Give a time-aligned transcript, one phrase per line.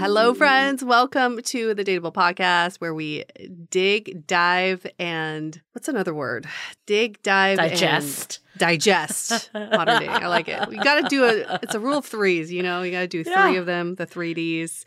[0.00, 0.82] Hello, friends.
[0.82, 3.26] Welcome to the Dateable Podcast, where we
[3.68, 6.46] dig, dive, and what's another word?
[6.86, 9.50] Dig, dive, and digest, digest.
[9.54, 10.08] Modern dating.
[10.08, 10.70] I like it.
[10.70, 11.58] We got to do a.
[11.62, 12.50] It's a rule of threes.
[12.50, 13.50] You know, you got to do three yeah.
[13.50, 13.96] of them.
[13.96, 14.86] The three Ds.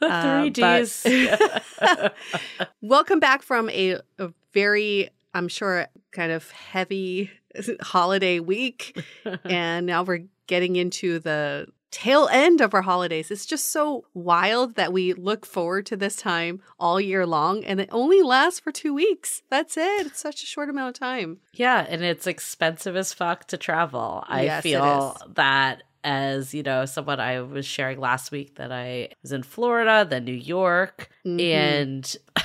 [0.00, 1.04] The three Ds.
[1.78, 2.08] Uh,
[2.80, 7.30] welcome back from a, a very, I'm sure, kind of heavy
[7.82, 8.98] holiday week,
[9.44, 13.30] and now we're getting into the tail end of our holidays.
[13.30, 17.80] It's just so wild that we look forward to this time all year long and
[17.80, 19.42] it only lasts for two weeks.
[19.48, 20.06] That's it.
[20.06, 21.38] It's such a short amount of time.
[21.52, 24.24] Yeah, and it's expensive as fuck to travel.
[24.26, 29.08] I yes, feel that as you know someone i was sharing last week that i
[29.22, 31.40] was in florida then new york mm-hmm.
[31.40, 32.16] and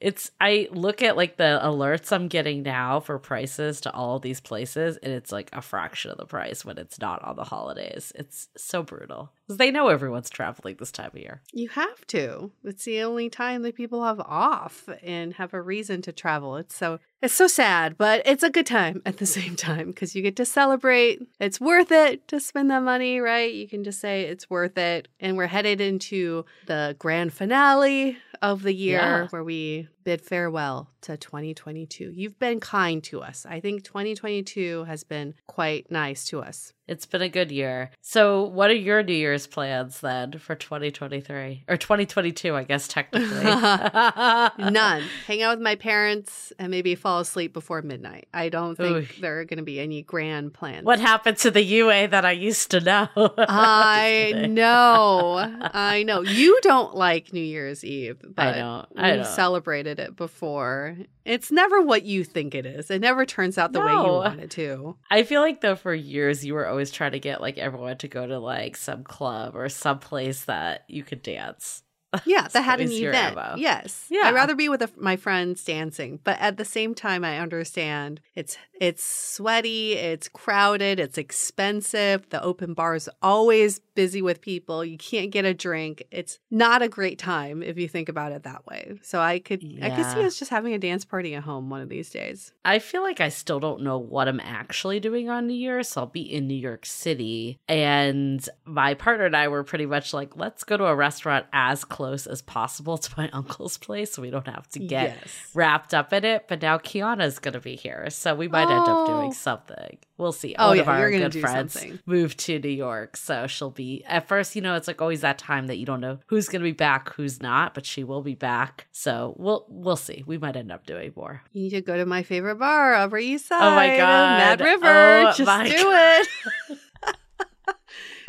[0.00, 4.40] it's I look at like the alerts I'm getting now for prices to all these
[4.40, 8.12] places and it's like a fraction of the price when it's not on the holidays.
[8.14, 9.32] It's so brutal.
[9.46, 11.42] Cuz they know everyone's traveling this time of year.
[11.52, 12.52] You have to.
[12.64, 16.56] It's the only time that people have off and have a reason to travel.
[16.56, 20.16] It's so it's so sad, but it's a good time at the same time because
[20.16, 21.22] you get to celebrate.
[21.38, 23.52] It's worth it to spend that money, right?
[23.52, 25.06] You can just say it's worth it.
[25.20, 29.26] And we're headed into the grand finale of the year yeah.
[29.28, 32.12] where we be bid farewell to 2022.
[32.14, 33.46] You've been kind to us.
[33.48, 36.72] I think 2022 has been quite nice to us.
[36.88, 37.90] It's been a good year.
[38.00, 43.28] So, what are your New Year's plans then for 2023 or 2022, I guess, technically?
[44.70, 45.02] None.
[45.26, 48.26] Hang out with my parents and maybe fall asleep before midnight.
[48.34, 49.20] I don't think Ooh.
[49.20, 50.84] there are going to be any grand plans.
[50.84, 53.08] What happened to the Yue that I used to know?
[53.16, 55.36] I know.
[55.62, 56.22] I know.
[56.22, 58.86] You don't like New Year's Eve, but I don't.
[58.96, 59.26] I don't.
[59.26, 60.96] celebrated it before.
[61.24, 62.90] It's never what you think it is.
[62.90, 63.86] It never turns out the no.
[63.86, 64.96] way you want it to.
[65.10, 68.08] I feel like though for years you were always trying to get like everyone to
[68.08, 71.82] go to like some club or some place that you could dance.
[72.26, 73.58] Yeah, that had an event.
[73.58, 74.06] Yes.
[74.10, 74.22] Yeah.
[74.24, 78.20] I'd rather be with a, my friends dancing, but at the same time, I understand
[78.34, 82.28] it's it's sweaty, it's crowded, it's expensive.
[82.28, 84.84] The open bar is always busy with people.
[84.84, 86.04] You can't get a drink.
[86.10, 88.98] It's not a great time if you think about it that way.
[89.02, 89.86] So I could yeah.
[89.86, 92.52] I could see us just having a dance party at home one of these days.
[92.64, 95.88] I feel like I still don't know what I'm actually doing on New Year's.
[95.88, 100.12] So I'll be in New York City, and my partner and I were pretty much
[100.12, 104.22] like, let's go to a restaurant as close as possible to my uncle's place so
[104.22, 105.50] we don't have to get yes.
[105.54, 106.46] wrapped up in it.
[106.48, 108.08] But now Kiana's going to be here.
[108.10, 108.78] So we might oh.
[108.78, 109.32] end up doing oh.
[109.32, 109.98] something.
[110.22, 110.54] We'll see.
[110.56, 111.98] Oh, One yeah, of our good friends something.
[112.06, 113.16] moved to New York.
[113.16, 116.00] So she'll be, at first, you know, it's like always that time that you don't
[116.00, 118.86] know who's going to be back, who's not, but she will be back.
[118.92, 120.22] So we'll, we'll see.
[120.24, 121.42] We might end up doing more.
[121.50, 123.60] You need to go to my favorite bar, Upper East Side.
[123.60, 124.38] Oh my God.
[124.38, 124.86] Mad oh River.
[124.86, 125.66] Oh, Just do God.
[125.66, 126.28] it.
[126.68, 126.78] Just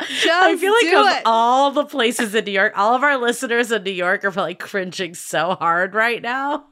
[0.28, 1.22] I feel like of it.
[1.24, 4.56] all the places in New York, all of our listeners in New York are probably
[4.56, 6.66] cringing so hard right now.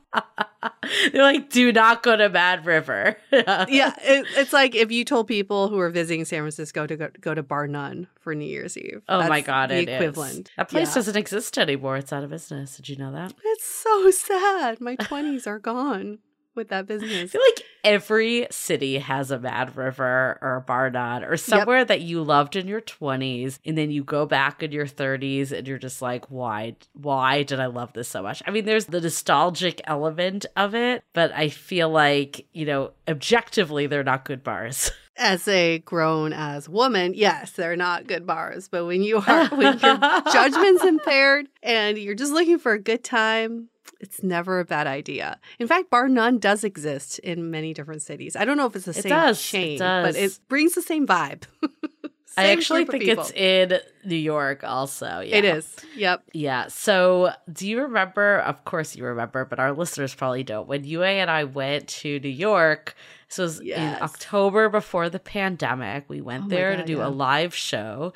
[1.13, 3.17] They're like, do not go to Mad River.
[3.33, 7.09] yeah, it, it's like if you told people who are visiting San Francisco to go,
[7.21, 9.03] go to Bar None for New Year's Eve.
[9.09, 9.95] Oh my god, the it is.
[9.97, 10.51] equivalent.
[10.57, 10.95] That place Yeah.
[10.95, 11.97] doesn't exist anymore.
[11.97, 12.77] It's out of business.
[12.77, 13.33] Did you know that?
[13.45, 14.81] It's so sad.
[14.81, 16.19] My twenties are gone
[16.55, 17.25] with that business.
[17.25, 21.85] I feel like every city has a Mad River or a Bar None or somewhere
[21.85, 25.67] that you loved in your 20s and then you go back in your 30s and
[25.67, 28.43] you're just like why why did I love this so much?
[28.47, 33.87] I mean there's the nostalgic element of it, but I feel like, you know, objectively
[33.87, 34.91] they're not good bars.
[35.25, 38.67] As a grown as woman, yes, they're not good bars.
[38.69, 39.99] But when you are when your
[40.33, 43.69] judgment's impaired and you're just looking for a good time,
[44.01, 45.39] it's never a bad idea.
[45.61, 48.35] In fact, Bar None does exist in many different cities.
[48.35, 50.07] I don't know if it's the It same does, it chain, does.
[50.15, 51.45] but it brings the same vibe.
[52.37, 55.21] I actually think it's in New York also.
[55.21, 55.37] Yeah.
[55.37, 55.77] It is.
[55.97, 56.23] Yep.
[56.33, 56.67] Yeah.
[56.69, 58.39] So, do you remember?
[58.41, 60.67] Of course, you remember, but our listeners probably don't.
[60.69, 62.95] When Yue and I went to New York,
[63.29, 63.99] this was Yes.
[63.99, 66.05] in October before the pandemic.
[66.09, 67.07] We went Oh there to do yeah.
[67.07, 68.13] a live show.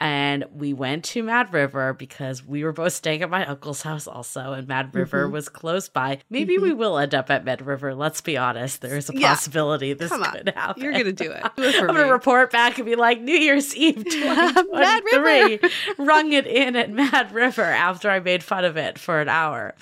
[0.00, 4.06] And we went to Mad River because we were both staying at my uncle's house
[4.06, 5.32] also, and Mad River Mhm.
[5.32, 6.20] was close by.
[6.30, 7.96] Maybe we will end up at Mad River.
[7.96, 8.80] Let's be honest.
[8.80, 9.30] There is a Yeah.
[9.30, 10.30] possibility this Come on.
[10.32, 10.82] could happen.
[10.84, 11.42] You're gonna do it.
[11.56, 11.94] Do it I'm me.
[11.94, 15.58] gonna report back and be like, New Year's Eve Mad 2023,
[15.98, 19.74] rung it in at Mad River after I made fun of it for an hour.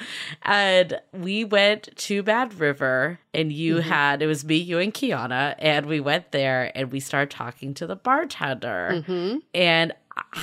[0.42, 3.88] And we went to Mad River, and you Mm-hmm.
[3.90, 7.74] had, it was me, you, and Kiana, and we went there and we started talking
[7.74, 9.04] to the bartender.
[9.06, 9.42] Mhm.
[9.54, 9.92] And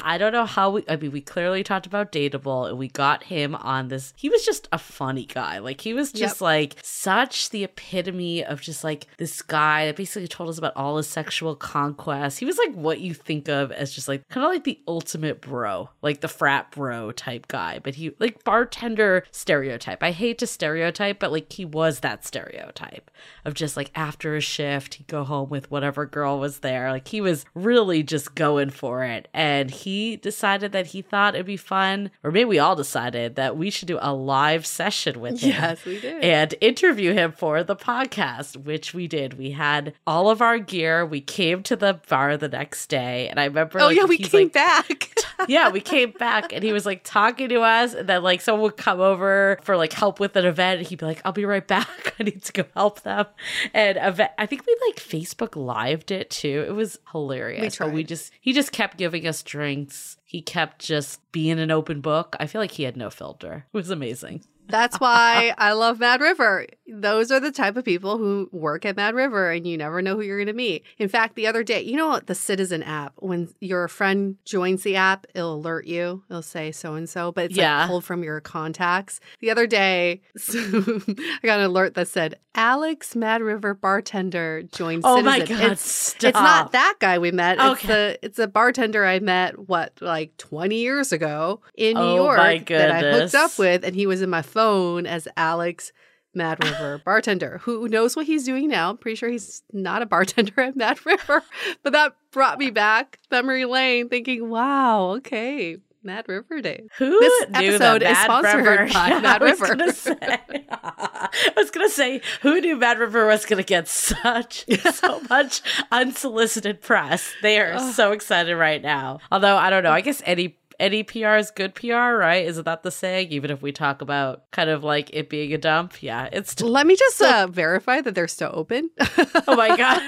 [0.03, 3.23] I don't know how we, I mean, we clearly talked about Dateable and we got
[3.23, 4.13] him on this.
[4.15, 5.59] He was just a funny guy.
[5.59, 6.41] Like, he was just Yep.
[6.41, 10.97] like such the epitome of just like this guy that basically told us about all
[10.97, 12.37] his sexual conquests.
[12.37, 15.41] He was like what you think of as just like kind of like the ultimate
[15.41, 20.03] bro, like the frat bro type guy, but he like bartender stereotype.
[20.03, 23.09] I hate to stereotype, but like he was that stereotype
[23.45, 26.91] of just like after a shift, he'd go home with whatever girl was there.
[26.91, 29.27] Like he was really just going for it.
[29.33, 33.57] And he decided that he thought it'd be fun, or maybe we all decided that
[33.57, 36.23] we should do a live session with him Yes, we did.
[36.23, 39.37] and interview him for the podcast, which we did.
[39.37, 41.05] We had all of our gear.
[41.05, 43.79] We came to the bar the next day, and I remember.
[43.79, 45.09] oh like, yeah, we came like, back.
[45.47, 48.63] yeah, we came back and he was like talking to us, and then like someone
[48.63, 51.45] would come over for like help with an event, and he'd be like, "I'll be
[51.45, 52.15] right back.
[52.19, 53.25] I need to go help them."
[53.73, 56.65] And event, I think we like Facebook lived it too.
[56.67, 57.77] It was hilarious.
[57.77, 60.17] But we just he just kept giving us drinks.
[60.25, 62.35] He kept just being an open book.
[62.39, 63.65] I feel like he had no filter.
[63.71, 64.43] It was amazing.
[64.67, 66.65] That's why I love Mad River.
[66.85, 70.15] Those are the type of people who work at Mad River and you never know
[70.15, 70.83] who you're going to meet.
[70.97, 72.27] In fact, the other day, you know what?
[72.27, 76.23] The Citizen app, when your friend joins the app, it'll alert you.
[76.29, 77.79] It'll say so and so, but it's Yeah.
[77.79, 79.21] like pulled from your contacts.
[79.39, 80.21] The other day,
[80.53, 85.25] I got an alert that said, Alex Mad River bartender joined Oh Citizen.
[85.25, 85.71] my god!
[85.71, 86.29] It's, stop.
[86.29, 87.57] it's not that guy we met.
[87.59, 87.87] It's Okay.
[87.87, 92.37] the it's a bartender I met what like 20 years ago in New Oh York
[92.37, 95.91] my that I hooked up with and he was in my phone as Alex
[96.35, 97.59] Mad River bartender.
[97.63, 98.89] Who knows what he's doing now?
[98.91, 101.43] I'm pretty sure he's not a bartender at Mad River.
[101.83, 106.83] But that brought me back memory lane thinking, "Wow, okay, Mad River Day.
[106.97, 109.67] Who This knew episode is sponsored River- by Yeah, Mad I River.
[109.67, 110.17] gonna say,
[110.71, 115.61] I was gonna say, who knew Mad River was gonna get such so much
[115.91, 117.31] unsolicited press?
[117.41, 119.19] They are so excited right now.
[119.31, 122.45] Although I don't know, I guess any any PR is good PR, right?
[122.45, 123.29] Isn't that the saying?
[123.31, 126.67] Even if we talk about kind of like it being a dump, yeah, it's still.
[126.67, 128.89] Let me just uh, verify that they're still open.
[129.47, 130.01] Oh my god.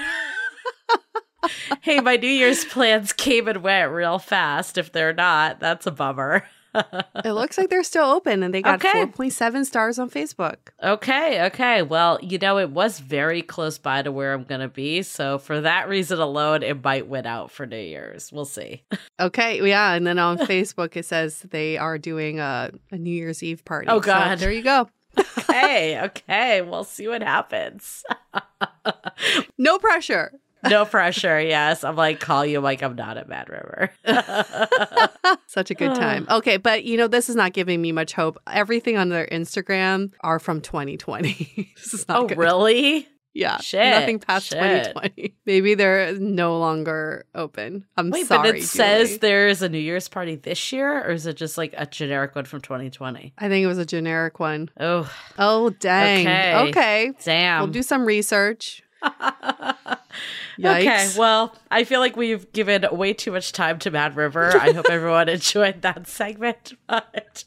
[1.82, 4.78] hey, my New Year's plans came and went real fast.
[4.78, 6.44] If they're not, that's a bummer.
[7.24, 9.04] It looks like they're still open and they got Okay.
[9.06, 10.56] 4.7 stars on Facebook.
[10.82, 11.82] Okay, okay.
[11.82, 15.02] Well, you know, it was very close by to where I'm going to be.
[15.02, 18.32] So, for that reason alone, it might win out for New Year's.
[18.32, 18.82] We'll see.
[19.18, 23.42] Okay, yeah, and then on Facebook it says they are doing a, a New Year's
[23.42, 23.86] Eve party.
[23.88, 24.38] Oh, So God.
[24.38, 24.90] there you go.
[25.38, 26.60] Okay, okay.
[26.60, 28.04] We'll see what happens.
[29.58, 30.32] No pressure.
[30.68, 31.40] No pressure.
[31.40, 31.84] Yes.
[31.84, 33.90] I'm like, call you like I'm not at Mad River.
[35.46, 36.26] Such a good time.
[36.36, 38.38] Okay, but you know this is not giving me much hope.
[38.46, 41.72] Everything on their Instagram are from 2020.
[41.76, 42.36] this is not oh, good.
[42.36, 43.08] really?
[43.32, 44.58] Yeah, Shit, nothing past shit.
[44.58, 45.34] 2020.
[45.44, 47.84] Maybe they're no longer open.
[47.96, 48.48] I'm Wait, sorry.
[48.52, 51.74] but it says there's a New Year's party this year, or is it just like
[51.76, 53.34] a generic one from 2020?
[53.36, 54.70] I think it was a generic one.
[54.80, 56.26] Oh, Oh dang.
[56.26, 56.68] Okay.
[56.70, 57.60] Okay, damn.
[57.62, 58.82] we'll do some research.
[60.58, 64.56] Okay, well, I feel like we've given way too much time to Mad River.
[64.56, 66.72] I hope everyone enjoyed that segment.
[66.86, 67.44] But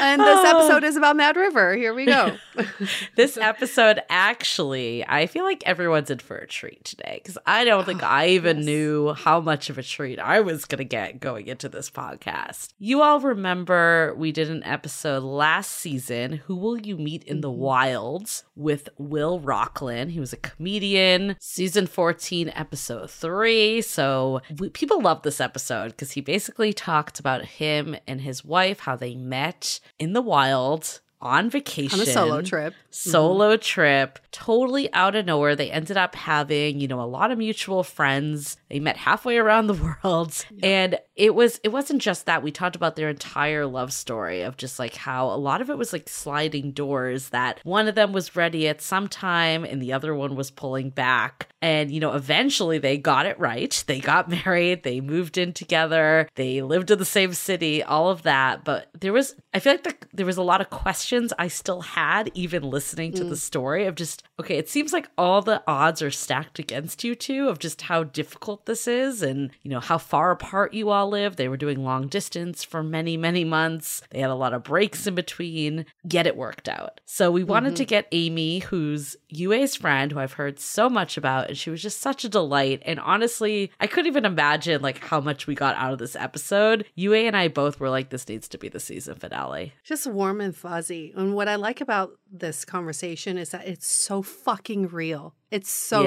[0.00, 0.58] and this oh.
[0.58, 1.74] episode is about Mad River.
[1.76, 2.36] Here we go.
[3.16, 7.84] this episode actually, I feel like everyone's in for a treat today because I don't
[7.84, 8.66] think I even yes.
[8.66, 12.74] knew how much of a treat I was going to get going into this podcast.
[12.78, 17.50] You all remember we did an episode last season, Who Will You Meet in the
[17.50, 17.60] mm-hmm.
[17.60, 20.12] Wilds, with Will Rockland.
[20.12, 23.80] He was a comedian, season 14, episode 3.
[23.82, 28.80] So we, people love this episode because he basically talked about him and his wife,
[28.80, 32.74] how they met in the wild on vacation On a solo trip.
[32.90, 33.60] solo mm-hmm.
[33.60, 35.54] trip totally out of nowhere.
[35.54, 38.56] They ended up having you know a lot of mutual friends.
[38.68, 40.44] They met halfway around the world.
[40.62, 42.42] And it was it wasn't just that.
[42.42, 45.76] We talked about their entire love story of just like how a lot of it
[45.76, 49.92] was like sliding doors that one of them was ready at some time and the
[49.92, 51.50] other one was pulling back.
[51.60, 53.84] And you know eventually they got it right.
[53.86, 54.82] They got married.
[54.82, 56.26] They moved in together.
[56.36, 58.64] They lived in the same city all of that.
[58.64, 61.82] But there was i feel like the, there was a lot of questions I still
[61.82, 63.38] had even listening to the mm.
[63.38, 67.48] story of just okay it seems like all the odds are stacked against you two
[67.48, 71.36] of just how difficult this is and you know how far apart you all live.
[71.36, 74.02] They were doing long distance for many many months.
[74.10, 75.86] They had a lot of breaks in between.
[76.08, 77.00] Yet it worked out.
[77.04, 77.88] So we wanted to mm-hmm.
[77.88, 82.00] get amy who's Yue's friend who I've heard so much about and she was just
[82.00, 85.92] such a delight and honestly I couldn't even imagine like how much we got out
[85.92, 89.16] of this episode Yue and I both were like this needs to be the season
[89.16, 91.12] finale Just warm and fuzzy.
[91.16, 95.34] And what I like about this conversation is that it's so fucking real.
[95.50, 96.04] It's so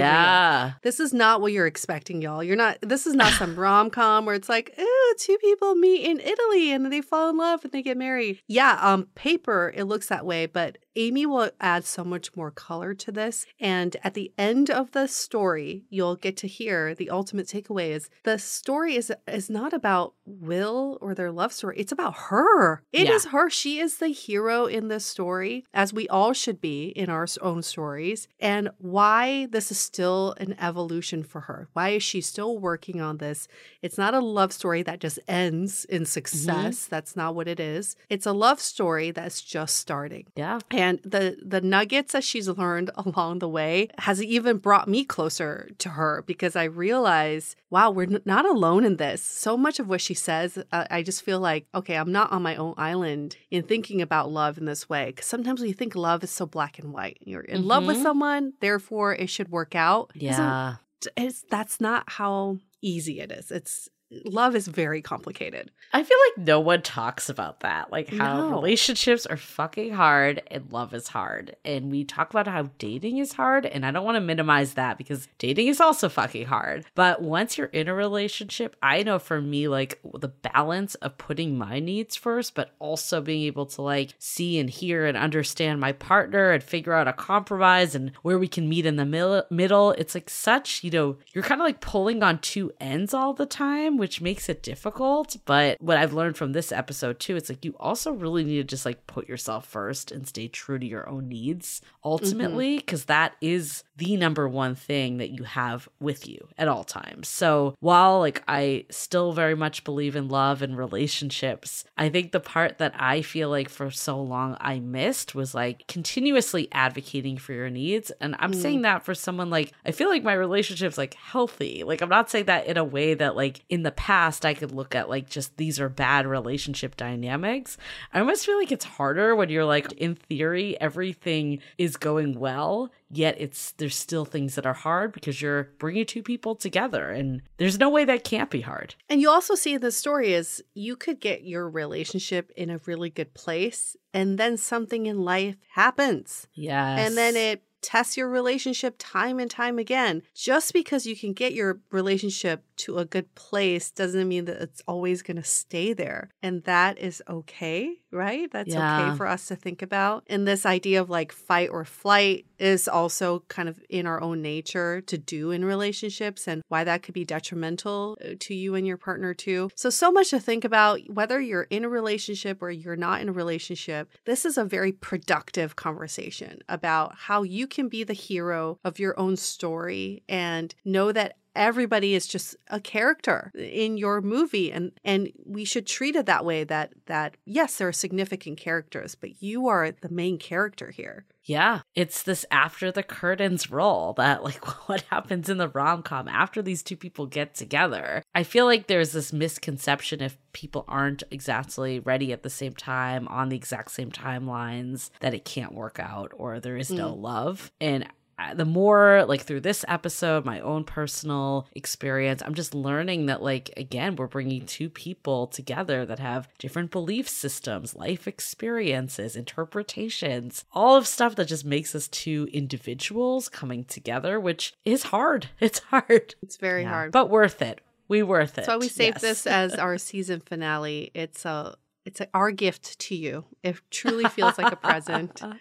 [0.68, 0.76] real.
[0.84, 2.42] This is not what you're expecting, y'all.
[2.42, 2.78] You're not.
[2.82, 6.72] This is not some rom com where it's like, ooh, two people meet in Italy
[6.72, 8.40] and they fall in love and they get married.
[8.48, 12.94] Yeah, on paper it looks that way, but Amy will add so much more color
[12.94, 13.46] to this.
[13.60, 18.10] And at the end of the story, you'll get to hear the ultimate takeaway is
[18.24, 21.76] the story is is not about Will or their love story.
[21.78, 22.82] It's about her.
[22.92, 23.32] It is Yeah.
[23.32, 23.50] her.
[23.50, 27.62] She is the hero in this story, as we all should be in our own
[27.62, 28.28] stories.
[28.40, 31.68] And why this is still an evolution for her.
[31.74, 33.48] Why is she still working on this?
[33.82, 36.06] It's not a love story that just ends in mm-hmm.
[36.06, 36.86] success.
[36.86, 37.96] That's not what it is.
[38.10, 40.26] It's a love story that's just starting.
[40.36, 45.04] yeah And the the nuggets that she's learned along the way has even brought me
[45.06, 49.22] closer to her because I realize, wow, we're n- not alone in this.
[49.22, 52.42] So much of what she says, uh, I just feel like, okay, I'm not on
[52.42, 55.08] my own island in thinking about love in this way.
[55.08, 57.18] Because sometimes we think love is so black and white.
[57.22, 58.04] You're in love with Mhm.
[58.04, 60.12] someone, therefore it should work out.
[60.16, 60.76] Yeah
[61.18, 63.52] it's that's not how easy it is.
[63.52, 63.90] It's
[64.26, 65.72] love is very complicated.
[65.92, 67.92] I feel like no one talks about that.
[67.92, 68.50] Like how No.
[68.50, 71.56] relationships are fucking hard and love is hard.
[71.64, 73.66] And we talk about how dating is hard.
[73.66, 76.86] And I don't want to minimize that because dating is also fucking hard.
[76.96, 81.58] But once you're in a relationship, I know for me, like the balance of putting
[81.58, 85.92] my needs first, but also being able to like see and hear and understand my
[85.92, 89.06] partner and figure out a compromise and where we can meet in the
[89.50, 89.92] middle.
[89.92, 93.46] It's like such, you know, you're kind of like pulling on two ends all the
[93.46, 95.38] time, which makes it difficult.
[95.46, 98.66] But what I've learned from this episode too, it's like you also really need to
[98.66, 102.10] just like put yourself first and stay true to your own needs mm-hmm.
[102.10, 106.84] ultimately, because that is the number one thing that you have with you at all
[106.84, 107.30] times.
[107.30, 112.42] So while like I still very much believe in love and relationships, I think the
[112.42, 117.54] part that I feel like for so long I missed was like continuously advocating for
[117.54, 118.12] your needs.
[118.20, 118.62] And I'm mm.
[118.62, 121.86] saying that for someone like I feel like my relationship's like healthy.
[121.86, 124.72] Like I'm not saying that in a way that like in the past I could
[124.72, 127.78] look at like just these are bad relationship dynamics.
[128.14, 132.92] I almost feel like it's harder when you're like in theory everything is going well
[133.10, 137.42] yet it's there's still things that are hard because you're bringing two people together and
[137.58, 140.64] there's no way that can't be hard And you also see in the story is
[140.74, 145.58] you could get your relationship in a really good place and then something in life
[145.72, 146.48] happens.
[146.54, 150.24] yes And then it tests your relationship time and time again.
[150.34, 154.82] Just because you can get your relationship to a good place doesn't mean that it's
[154.88, 156.30] always going to stay there.
[156.42, 158.50] And that is okay, right?
[158.52, 159.08] That's Yeah.
[159.08, 160.24] okay for us to think about.
[160.28, 164.42] And this idea of like fight or flight is also kind of in our own
[164.42, 168.88] nature to do in relationships and why that could be detrimental uh, to you and
[168.88, 169.70] your partner too.
[169.76, 173.30] So, so much to think about whether you're in a relationship or you're not in
[173.30, 174.10] a relationship.
[174.26, 179.20] This is a very productive conversation about how you can be the hero of your
[179.20, 185.32] own story and know that everybody is just a character in your movie and and
[185.46, 189.68] we should treat it that way that that yes there are significant characters but you
[189.68, 195.02] are the main character here yeah, it's this after the curtains roll that, like, what
[195.10, 198.24] happens in the rom com after these two people get together.
[198.34, 203.28] I feel like there's this misconception if people aren't exactly ready at the same time
[203.28, 207.22] on the exact same timelines that it can't work out or there is no mm.
[207.22, 207.72] love.
[207.82, 208.08] And
[208.40, 213.42] Uh, the more like through this episode my own personal experience i'm just learning that
[213.42, 220.66] like again we're bringing two people together that have different belief systems life experiences interpretations
[220.74, 225.48] all of stuff that just makes us two individuals coming together which is hard.
[225.60, 226.36] It's hard.
[226.44, 226.90] It's very yeah.
[226.90, 227.12] hard.
[227.12, 227.80] But worth it.
[228.10, 228.66] We worth it.
[228.66, 229.22] so we saved yes.
[229.22, 231.10] this as our season finale.
[231.14, 233.46] It's a it's a, our gift to you.
[233.64, 235.42] It truly feels like a present.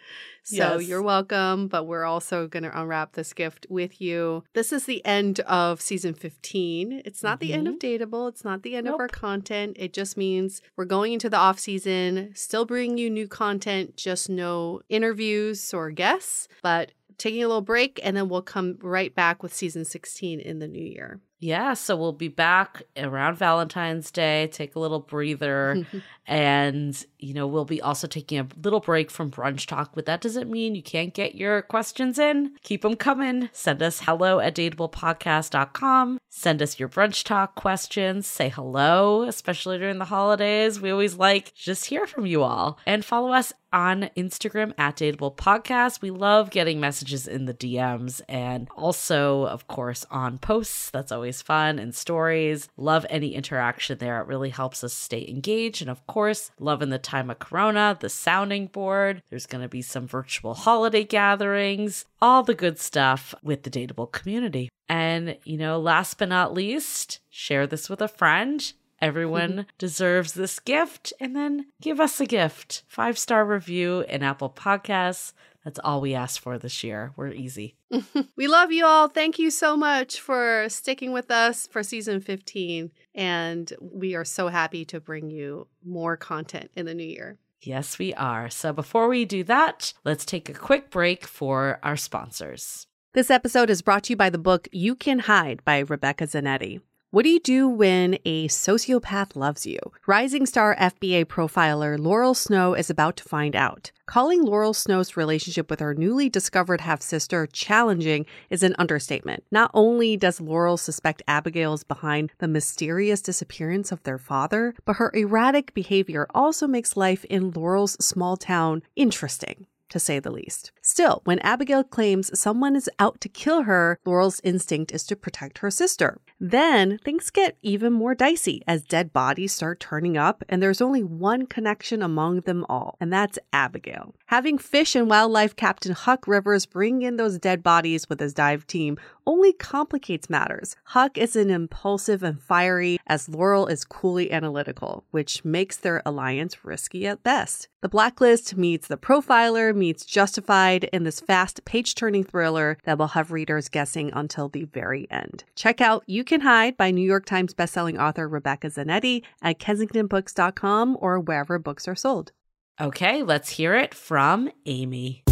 [0.44, 0.88] So yes.
[0.88, 4.42] you're welcome, but we're also going to unwrap this gift with you.
[4.54, 7.02] This is the end of season 15.
[7.04, 7.46] It's not mm-hmm.
[7.46, 8.02] the end of mm-hmm.
[8.02, 8.28] Dateable.
[8.28, 8.94] It's not the end nope.
[8.94, 9.76] of our content.
[9.78, 14.28] It just means we're going into the off season, still bringing you new content, just
[14.28, 19.44] no interviews or guests, but taking a little break and then we'll come right back
[19.44, 21.20] with season 16 in the new year.
[21.42, 25.84] Yeah, so we'll be back around Valentine's Day, take a little breather,
[26.26, 30.20] and you know, we'll be also taking a little break from brunch talk, but that
[30.20, 32.52] doesn't mean you can't get your questions in.
[32.62, 33.48] Keep them coming.
[33.52, 36.20] Send us hello at dateablepodcast.com.
[36.28, 38.28] Send us your brunch talk questions.
[38.28, 40.80] Say hello, especially during the holidays.
[40.80, 42.78] We always like just hear from you all.
[42.86, 46.02] And follow us on Instagram at Dateable Podcast.
[46.02, 50.90] We love getting messages in the DMs and also, of course, on posts.
[50.90, 52.68] That's always fun and stories.
[52.76, 54.20] Love any interaction there.
[54.20, 55.80] It really helps us stay engaged.
[55.82, 59.22] And of course, love in the time of Corona, the sounding board.
[59.30, 64.10] There's going to be some virtual holiday gatherings, all the good stuff with the Dateable
[64.10, 64.68] community.
[64.88, 68.72] And, you know, last but not least, share this with a friend.
[69.02, 71.12] Everyone deserves this gift.
[71.20, 72.84] And then give us a gift.
[72.86, 75.32] Five star review in Apple Podcasts.
[75.64, 77.12] That's all we asked for this year.
[77.16, 77.76] We're easy.
[78.36, 79.08] we love you all.
[79.08, 82.90] Thank you so much for sticking with us for season 15.
[83.14, 87.38] And we are so happy to bring you more content in the new year.
[87.60, 88.50] Yes, we are.
[88.50, 92.88] So before we do that, let's take a quick break for our sponsors.
[93.12, 96.80] This episode is brought to you by the book You Can Hide by Rebecca Zanetti.
[97.12, 99.78] What do you do when a sociopath loves you?
[100.06, 103.92] Rising star FBI profiler Laurel Snow is about to find out.
[104.06, 109.44] Calling Laurel Snow's relationship with her newly discovered half sister challenging is an understatement.
[109.50, 115.10] Not only does Laurel suspect Abigail's behind the mysterious disappearance of their father, but her
[115.12, 120.72] erratic behavior also makes life in Laurel's small town interesting to say the least.
[120.92, 125.60] Still, when Abigail claims someone is out to kill her, Laurel's instinct is to protect
[125.60, 126.20] her sister.
[126.38, 131.02] Then things get even more dicey as dead bodies start turning up, and there's only
[131.02, 134.14] one connection among them all, and that's Abigail.
[134.26, 138.66] Having fish and wildlife captain Huck Rivers bring in those dead bodies with his dive
[138.66, 140.76] team only complicates matters.
[140.84, 146.64] Huck is an impulsive and fiery, as Laurel is coolly analytical, which makes their alliance
[146.64, 147.68] risky at best.
[147.82, 153.08] The Blacklist meets The Profiler meets Justified in this fast page turning thriller that will
[153.08, 155.44] have readers guessing until the very end.
[155.54, 160.98] Check out You Can Hide by New York Times bestselling author Rebecca Zanetti at kensingtonbooks.com
[161.00, 162.32] or wherever books are sold.
[162.80, 165.22] Okay, let's hear it from Amy.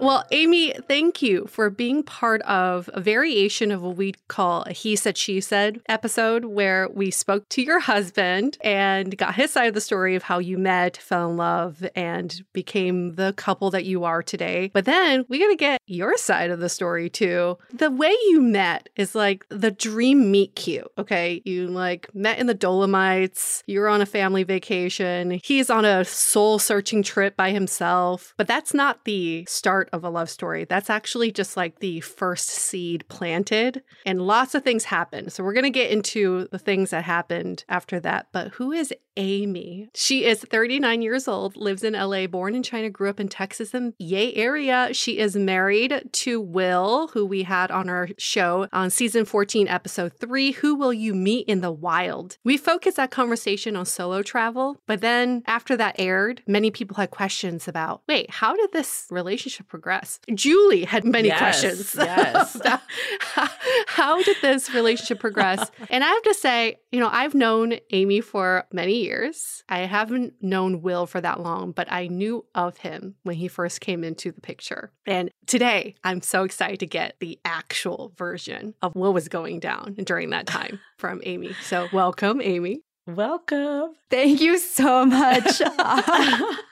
[0.00, 4.72] Well, Amy, thank you for being part of a variation of what we call a
[4.72, 9.66] he said, she said episode where we spoke to your husband and got his side
[9.66, 13.84] of the story of how you met, fell in love, and became the couple that
[13.84, 14.70] you are today.
[14.72, 17.58] But then we got to get your side of the story too.
[17.72, 20.86] The way you met is like the dream meet cute.
[20.96, 21.42] Okay.
[21.44, 26.60] You like met in the Dolomites, you're on a family vacation, he's on a soul
[26.60, 28.34] searching trip by himself.
[28.36, 30.64] But that's not the start of a love story.
[30.64, 35.30] That's actually just like the first seed planted, and lots of things happen.
[35.30, 38.28] So we're going to get into the things that happened after that.
[38.32, 39.88] But who is Amy?
[39.94, 43.74] She is 39 years old, lives in LA, born in China, grew up in Texas
[43.74, 44.90] and Yay area.
[44.92, 50.12] She is married to Will, who we had on our show on season 14, episode
[50.20, 52.38] 3, Who Will You Meet in the Wild?
[52.44, 57.10] We focused that conversation on solo travel, but then after that aired, many people had
[57.10, 60.18] questions about wait, how did this relationship progress.
[60.34, 61.94] Julie had many Yes, questions.
[61.98, 62.54] yes.
[62.56, 62.80] about
[63.20, 63.48] how,
[63.86, 65.70] how did this relationship progress?
[65.90, 69.62] and I have to say, you know, I've known Amy for many years.
[69.68, 73.80] I haven't known Will for that long, but I knew of him when he first
[73.80, 74.90] came into the picture.
[75.06, 79.94] And today, I'm so excited to get the actual version of what was going down
[80.04, 81.52] during that time from Amy.
[81.62, 82.82] So, welcome, Amy.
[83.06, 83.94] Welcome.
[84.10, 85.62] Thank you so much.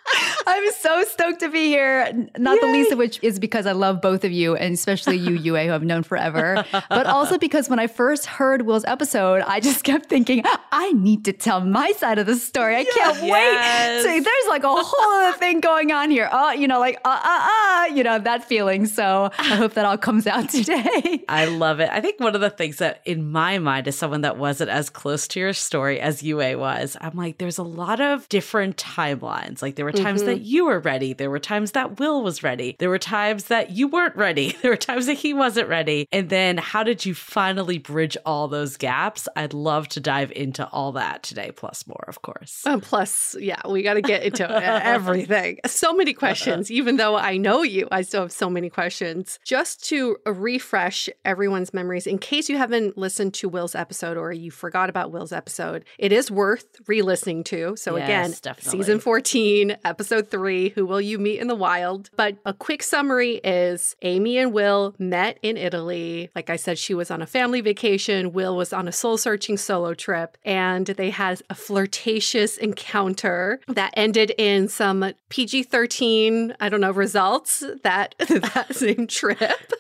[0.47, 2.13] I'm so stoked to be here.
[2.39, 5.33] Not the least of which is because I love both of you, and especially you,
[5.35, 6.65] Yue, who I've known forever.
[6.89, 11.25] But also because when I first heard Will's episode, I just kept thinking, I need
[11.27, 12.77] to tell my side of the story.
[12.77, 14.05] I can't Yes.
[14.05, 14.11] wait.
[14.19, 16.29] So there's like a whole other thing going on here.
[16.33, 18.87] Oh, you know, like uh uh uh, you know, that feeling.
[18.87, 21.25] So I hope that all comes out today.
[21.29, 21.89] I love it.
[21.91, 24.91] I think one of the things that in my mind as someone that wasn't as
[24.91, 29.63] close to your story as Yue was, I'm like, there's a lot of different timelines.
[29.63, 31.13] Like there were times that you were ready.
[31.13, 32.77] There were times that Will was ready.
[32.79, 34.55] There were times that you weren't ready.
[34.67, 36.09] There were times that he wasn't ready.
[36.11, 39.29] And then how did you finally bridge all those gaps?
[39.37, 42.63] I'd love to dive into all that today, plus more, of course.
[42.67, 44.49] And plus, yeah, we got to get into
[44.85, 45.59] everything.
[45.67, 46.71] So many questions.
[46.71, 49.39] Even though I know you, I still have so many questions.
[49.45, 54.51] Just to refresh everyone's memories, in case you haven't listened to Will's episode or you
[54.51, 57.77] forgot about Will's episode, it is worth re listening to.
[57.77, 58.79] So, Yes, again, definitely.
[58.81, 62.11] season 14, episode three Who Will You Meet in the Wild?
[62.17, 66.31] But a quick summary is Amy and Will met in Italy.
[66.35, 69.57] Like I said, she was on a family vacation, Will was on a soul searching
[69.57, 76.69] solo trip, and they had a flirtatious encounter that ended in some PG 13, I
[76.69, 79.39] don't know, results that that same trip.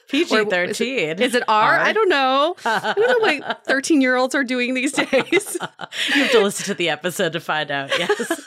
[0.09, 1.22] PG Or is it- 13.
[1.22, 1.74] Is it R?
[1.74, 1.78] R?
[1.80, 2.54] I don't know.
[2.64, 5.56] I don't know what 13 year olds are doing these days.
[6.14, 7.90] you have to listen to the episode to find out.
[7.98, 8.18] Yes.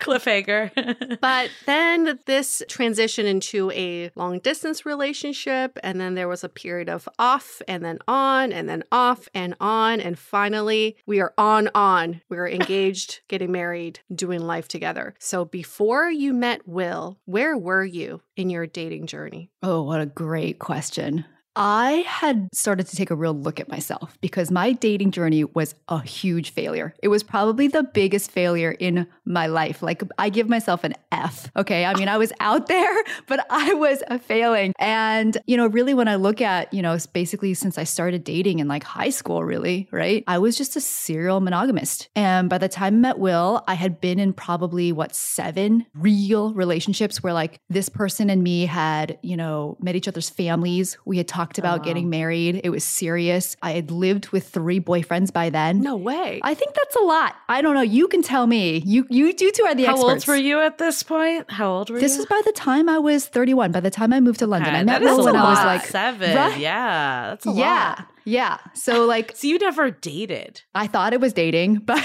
[0.00, 0.61] Cliffhanger.
[1.20, 5.78] But then this transition into a long distance relationship.
[5.82, 9.54] And then there was a period of off and then on and then off and
[9.60, 10.00] on.
[10.00, 12.22] And finally, we are on, on.
[12.28, 15.14] We are engaged, getting married, doing life together.
[15.18, 19.50] So before you met Will, where were you in your dating journey?
[19.62, 21.24] Oh, what a great question.
[21.54, 25.74] I had started to take a real look at myself because my dating journey was
[25.88, 26.94] a huge failure.
[27.02, 29.82] It was probably the biggest failure in my life.
[29.82, 31.50] Like, I give myself an F.
[31.56, 31.84] Okay.
[31.84, 34.72] I mean, I was out there, but I was failing.
[34.78, 38.58] And, you know, really, when I look at, you know, basically since I started dating
[38.58, 40.24] in like high school, really, right?
[40.26, 42.08] I was just a serial monogamist.
[42.16, 46.52] And by the time I met Will, I had been in probably what, seven real
[46.54, 50.96] relationships where like this person and me had, you know, met each other's families.
[51.04, 51.84] We had talked about wow.
[51.84, 52.60] getting married.
[52.64, 53.56] It was serious.
[53.62, 55.80] I had lived with three boyfriends by then.
[55.80, 56.40] No way.
[56.42, 57.34] I think that's a lot.
[57.48, 57.82] I don't know.
[57.82, 58.82] You can tell me.
[58.84, 60.28] You you you two are the How experts.
[60.28, 61.50] old were you at this point?
[61.50, 62.00] How old were you?
[62.00, 62.22] This you?
[62.22, 63.72] is by the time I was 31.
[63.72, 65.86] By the time I moved to London, Okay, I met Will when I was like
[65.86, 66.34] seven.
[66.34, 66.58] Right?
[66.58, 68.11] Yeah, that's a yeah, lot.
[68.24, 68.58] Yeah.
[68.74, 70.62] So like So you never dated.
[70.74, 72.02] I thought it was dating, but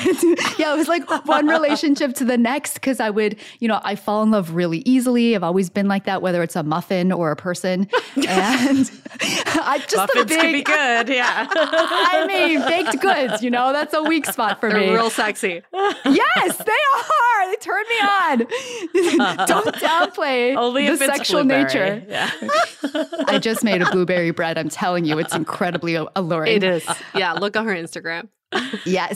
[0.57, 3.95] yeah, it was like one relationship to the next because I would, you know, I
[3.95, 5.35] fall in love really easily.
[5.35, 7.87] I've always been like that, whether it's a muffin or a person.
[8.27, 11.09] And I just a Muffins big, can be good.
[11.09, 11.47] Yeah.
[11.51, 14.91] I mean, baked goods, you know, that's a weak spot for They're me.
[14.91, 15.61] real sexy.
[15.73, 17.49] yes, they are.
[17.49, 19.45] They turn me on.
[19.45, 21.63] Don't downplay Only the sexual blueberry.
[21.63, 22.03] nature.
[22.07, 22.31] Yeah.
[23.27, 24.57] I just made a blueberry bread.
[24.57, 26.55] I'm telling you, it's incredibly alluring.
[26.55, 26.87] It is.
[27.15, 28.29] Yeah, look on her Instagram.
[28.85, 29.15] Yes.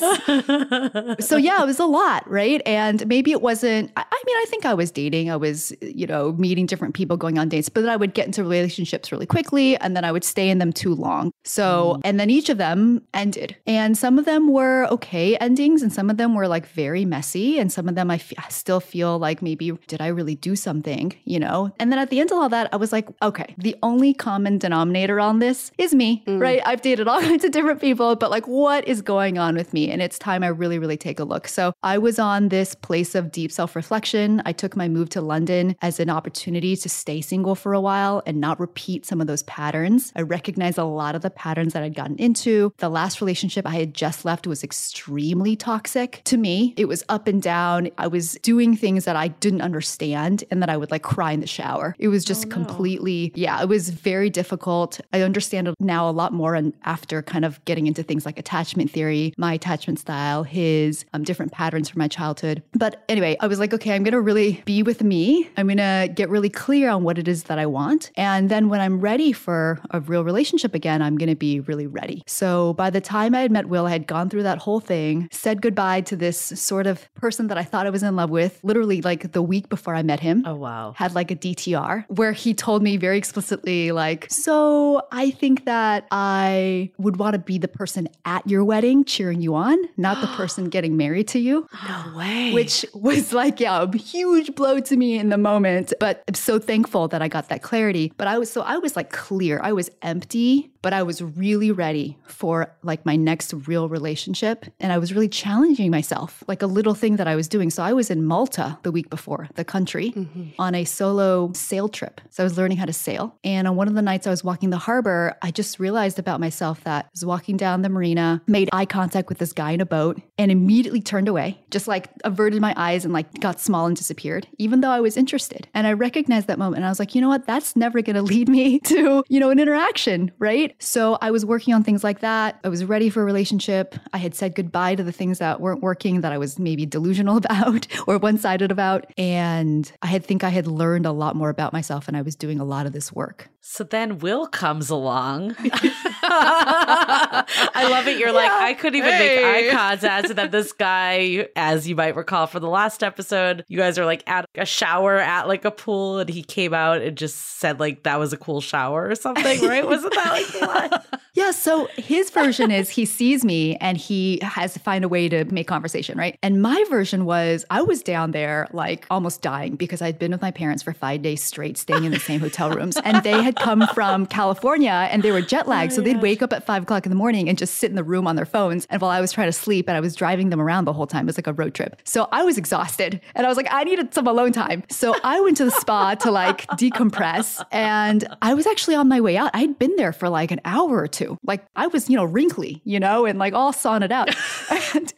[1.25, 2.61] so yeah, it was a lot, right?
[2.65, 3.91] And maybe it wasn't.
[3.95, 5.31] I, I mean, I think I was dating.
[5.31, 8.25] I was, you know, meeting different people, going on dates, but then I would get
[8.25, 11.31] into relationships really quickly, and then I would stay in them too long.
[11.43, 12.01] So, mm-hmm.
[12.03, 16.09] and then each of them ended, and some of them were okay endings, and some
[16.09, 19.17] of them were like very messy, and some of them I f- I still feel
[19.17, 21.71] like maybe did I really do something, you know?
[21.79, 24.57] And then at the end of all that, I was like, okay, the only common
[24.57, 26.39] denominator on this is me, mm.
[26.39, 26.61] right?
[26.65, 29.89] I've dated all kinds of different people, but like, what is going on with me?
[29.91, 31.47] And it's time I really, really take a look.
[31.47, 34.41] So I was on this place of deep self reflection.
[34.45, 38.21] I took my move to London as an opportunity to stay single for a while
[38.25, 40.11] and not repeat some of those patterns.
[40.15, 42.73] I recognized a lot of the patterns that I'd gotten into.
[42.77, 46.73] The last relationship I had just left was extremely toxic to me.
[46.77, 47.89] It was up and down.
[47.97, 51.39] I was doing things that I didn't understand and that I would like cry in
[51.39, 51.95] the shower.
[51.99, 54.99] It was just oh, completely, yeah, it was very difficult.
[55.13, 58.91] I understand now a lot more and after kind of getting into things like attachment
[58.91, 62.63] theory, my attachment style, his um, different patterns from my childhood.
[62.73, 65.49] But anyway, I was like, okay, I'm going to really be with me.
[65.57, 68.11] I'm going to get really clear on what it is that I want.
[68.15, 71.87] And then when I'm ready for a real relationship again, I'm going to be really
[71.87, 72.23] ready.
[72.27, 75.27] So by the time I had met Will, I had gone through that whole thing,
[75.31, 78.59] said goodbye to this sort of person that I thought I was in love with,
[78.63, 80.43] literally like the week before I met him.
[80.45, 80.93] Oh, wow.
[80.95, 86.07] Had like a DTR where he told me very explicitly, like, so I think that
[86.11, 90.27] I would want to be the person at your wedding cheering you on, not the
[90.37, 91.67] person getting married to you.
[91.87, 92.53] No way.
[92.53, 95.93] Which was like, yeah, a huge blow to me in the moment.
[95.99, 98.13] But I'm so thankful that I got that clarity.
[98.17, 99.59] But I was so I was like clear.
[99.63, 104.65] I was empty, but I was really ready for like my next real relationship.
[104.79, 107.69] And I was really challenging myself, like a little thing that I was doing.
[107.69, 110.49] So I was in Malta the week before, the country, mm-hmm.
[110.59, 112.21] on a solo sail trip.
[112.29, 113.35] So I was learning how to sail.
[113.43, 116.39] And on one of the nights I was walking the harbor, I just realized about
[116.39, 119.81] myself that I was walking down the marina, made eye contact with this guy in
[119.81, 123.85] a boat, and immediately turned away, just like averted my eyes and like got small
[123.85, 125.67] and disappeared, even though I was interested.
[125.73, 126.77] And I recognized that moment.
[126.77, 127.45] And I was like, you know what?
[127.45, 130.70] That's never going to lead me to, you know, an interaction, right?
[130.79, 132.59] So I was working on things like that.
[132.63, 133.95] I was ready for a relationship.
[134.13, 137.37] I had said goodbye to the things that weren't working that I was maybe delusional
[137.43, 139.05] about or one sided about.
[139.17, 142.35] And I had think I had learned a lot more about myself and I was
[142.35, 143.49] doing a lot of this work.
[143.63, 145.55] So then Will comes along.
[146.33, 148.17] I love it.
[148.17, 149.35] You're like, I couldn't even Hey.
[149.63, 150.29] make eye contact.
[150.29, 154.05] And then this guy, as you might recall from the last episode, you guys are
[154.05, 157.79] like at a shower at like a pool, and he came out and just said
[157.79, 159.85] like that was a cool shower or something, right?
[159.85, 161.19] Wasn't that like the?
[161.33, 165.29] Yeah, so his version is he sees me and he has to find a way
[165.29, 166.37] to make conversation, right?
[166.43, 170.41] And my version was I was down there like almost dying because I'd been with
[170.41, 172.97] my parents for five days straight, staying in the same hotel rooms.
[173.05, 175.93] And they had come from California and they were jet lagged.
[175.93, 177.95] Oh, so they'd wake up at five o'clock in the morning and just sit in
[177.95, 178.85] the room on their phones.
[178.89, 181.07] And while I was trying to sleep and I was driving them around the whole
[181.07, 182.01] time, it was like a road trip.
[182.03, 184.83] So I was exhausted and I was like, I needed some alone time.
[184.89, 187.63] So I went to the spa to like decompress.
[187.71, 189.49] And I was actually on my way out.
[189.53, 191.37] I'd been there for like an hour or two.
[191.43, 194.29] Like I was, you know, wrinkly, you know, and like all saunted out.
[194.95, 195.13] and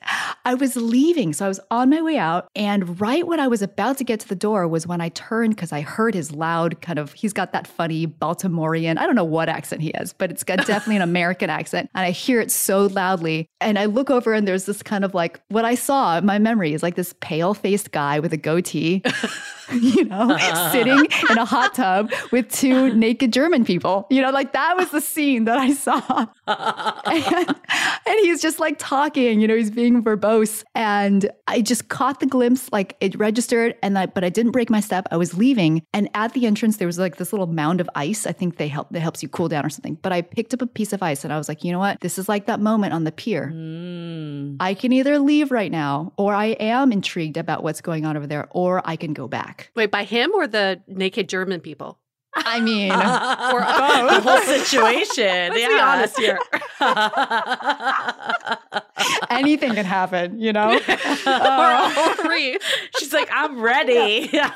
[0.46, 1.34] I was leaving.
[1.34, 2.48] So I was on my way out.
[2.56, 5.56] And right when I was about to get to the door was when I turned
[5.56, 9.24] because I heard his loud kind of, he's got that funny Baltimorean, I don't know
[9.24, 11.90] what accent he has, but it's got definitely an American accent.
[11.96, 13.48] And I hear it so loudly.
[13.62, 16.40] And I look over and there's this kind of like, what I saw in my
[16.40, 19.02] memory is like this pale faced guy with a goatee.
[19.72, 20.38] you know,
[20.72, 24.08] sitting in a hot tub with two naked German people.
[24.10, 26.26] You know, like that was the scene that I saw.
[26.48, 27.48] and,
[28.06, 30.64] and he's just like talking, you know, he's being verbose.
[30.76, 34.70] And I just caught the glimpse, like it registered, and I, but I didn't break
[34.70, 35.08] my step.
[35.12, 35.84] I was leaving.
[35.94, 38.26] And at the entrance, there was like this little mound of ice.
[38.26, 39.96] I think they help that helps you cool down or something.
[40.02, 42.00] But I picked up a piece of ice and I was like, you know what?
[42.02, 43.52] This is like that moment on the pier.
[43.54, 44.58] Mm.
[44.60, 48.28] I can either leave right now, or I am intrigued about what's going on over
[48.28, 49.72] there, or I can go back.
[49.76, 52.00] Wait, by him or the naked German people?
[52.36, 55.54] I mean, or the whole situation.
[55.54, 55.68] Let's yeah.
[55.68, 56.40] be honest here.
[59.30, 60.74] anything can happen, you know?
[61.28, 62.58] or all three.
[62.98, 64.30] She's like, I'm ready.
[64.34, 64.50] Yeah.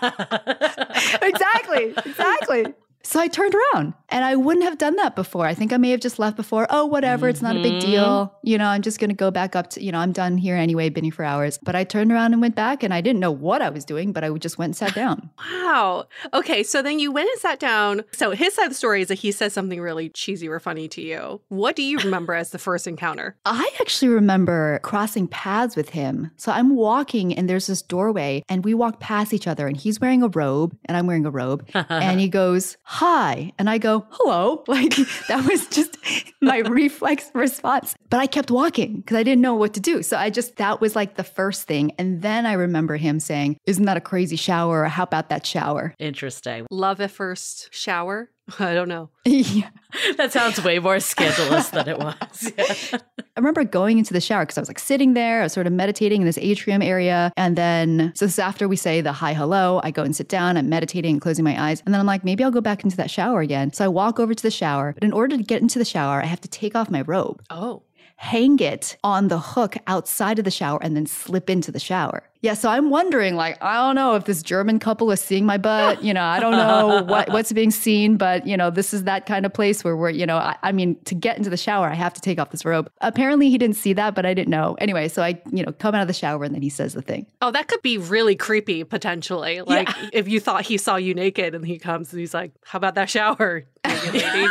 [1.22, 2.74] exactly, exactly.
[3.08, 5.46] So I turned around and I wouldn't have done that before.
[5.46, 6.68] I think I may have just left before.
[6.70, 7.30] Oh, whatever.
[7.30, 7.92] It's not a big mm-hmm.
[7.92, 8.38] deal.
[8.44, 10.58] You know, I'm just going to go back up to, you know, I'm done here
[10.58, 11.58] anyway, been here for hours.
[11.58, 14.12] But I turned around and went back and I didn't know what I was doing,
[14.12, 15.30] but I just went and sat down.
[15.68, 16.06] Wow.
[16.34, 18.06] Okay, so then you went and sat down.
[18.14, 20.88] So his side of the story is that he says something really cheesy or funny
[20.88, 21.42] to you.
[21.50, 23.36] What do you remember as the first encounter?
[23.46, 26.32] I actually remember crossing paths with him.
[26.38, 30.00] So I'm walking and there's this doorway and we walk past each other and he's
[30.00, 34.06] wearing a robe and I'm wearing a robe and he goes, "Hi." And I go,
[34.10, 34.96] "Hello." Like
[35.28, 35.98] that was just
[36.42, 37.96] my reflex response.
[38.10, 40.04] But I kept walking because I didn't know what to do.
[40.04, 41.92] So I just that was like the first thing.
[41.98, 44.84] And then I remember him saying, "Isn't that a crazy shower?
[44.84, 46.68] Or how about that shower?" Interesting.
[46.70, 48.30] Love at first shower?
[48.60, 49.10] I don't know.
[49.26, 49.70] yeah.
[50.18, 52.52] That sounds way more scandalous than it was.
[52.58, 53.00] Yeah.
[53.20, 55.68] I remember going into the shower because I was like sitting there, I was sort
[55.68, 57.32] of meditating in this atrium area.
[57.38, 60.28] And then, so this is after we say the hi, hello, I go and sit
[60.30, 61.82] down, I'm meditating and closing my eyes.
[61.86, 63.74] And then I'm like, maybe I'll go back into that shower again.
[63.74, 64.94] So I walk over to the shower.
[64.94, 67.44] But in order to get into the shower, I have to take off my robe,
[67.50, 67.84] Oh.
[68.16, 72.24] hang it on the hook outside of the shower, and then slip into the shower.
[72.42, 75.58] Yeah, so I'm wondering, like, I don't know if this German couple is seeing my
[75.58, 76.04] butt.
[76.04, 79.26] You know, I don't know what, what's being seen, but you know, this is that
[79.26, 81.88] kind of place where we're, you know, I, I mean, to get into the shower,
[81.88, 82.92] I have to take off this robe.
[83.02, 84.76] Apparently, he didn't see that, but I didn't know.
[84.80, 87.02] Anyway, so I, you know, come out of the shower and then he says the
[87.02, 87.26] thing.
[87.42, 89.62] Oh, that could be really creepy potentially.
[89.62, 92.78] Like if you thought he saw you naked and he comes and he's like, How
[92.78, 93.66] about that shower?
[93.86, 94.48] naked lady?"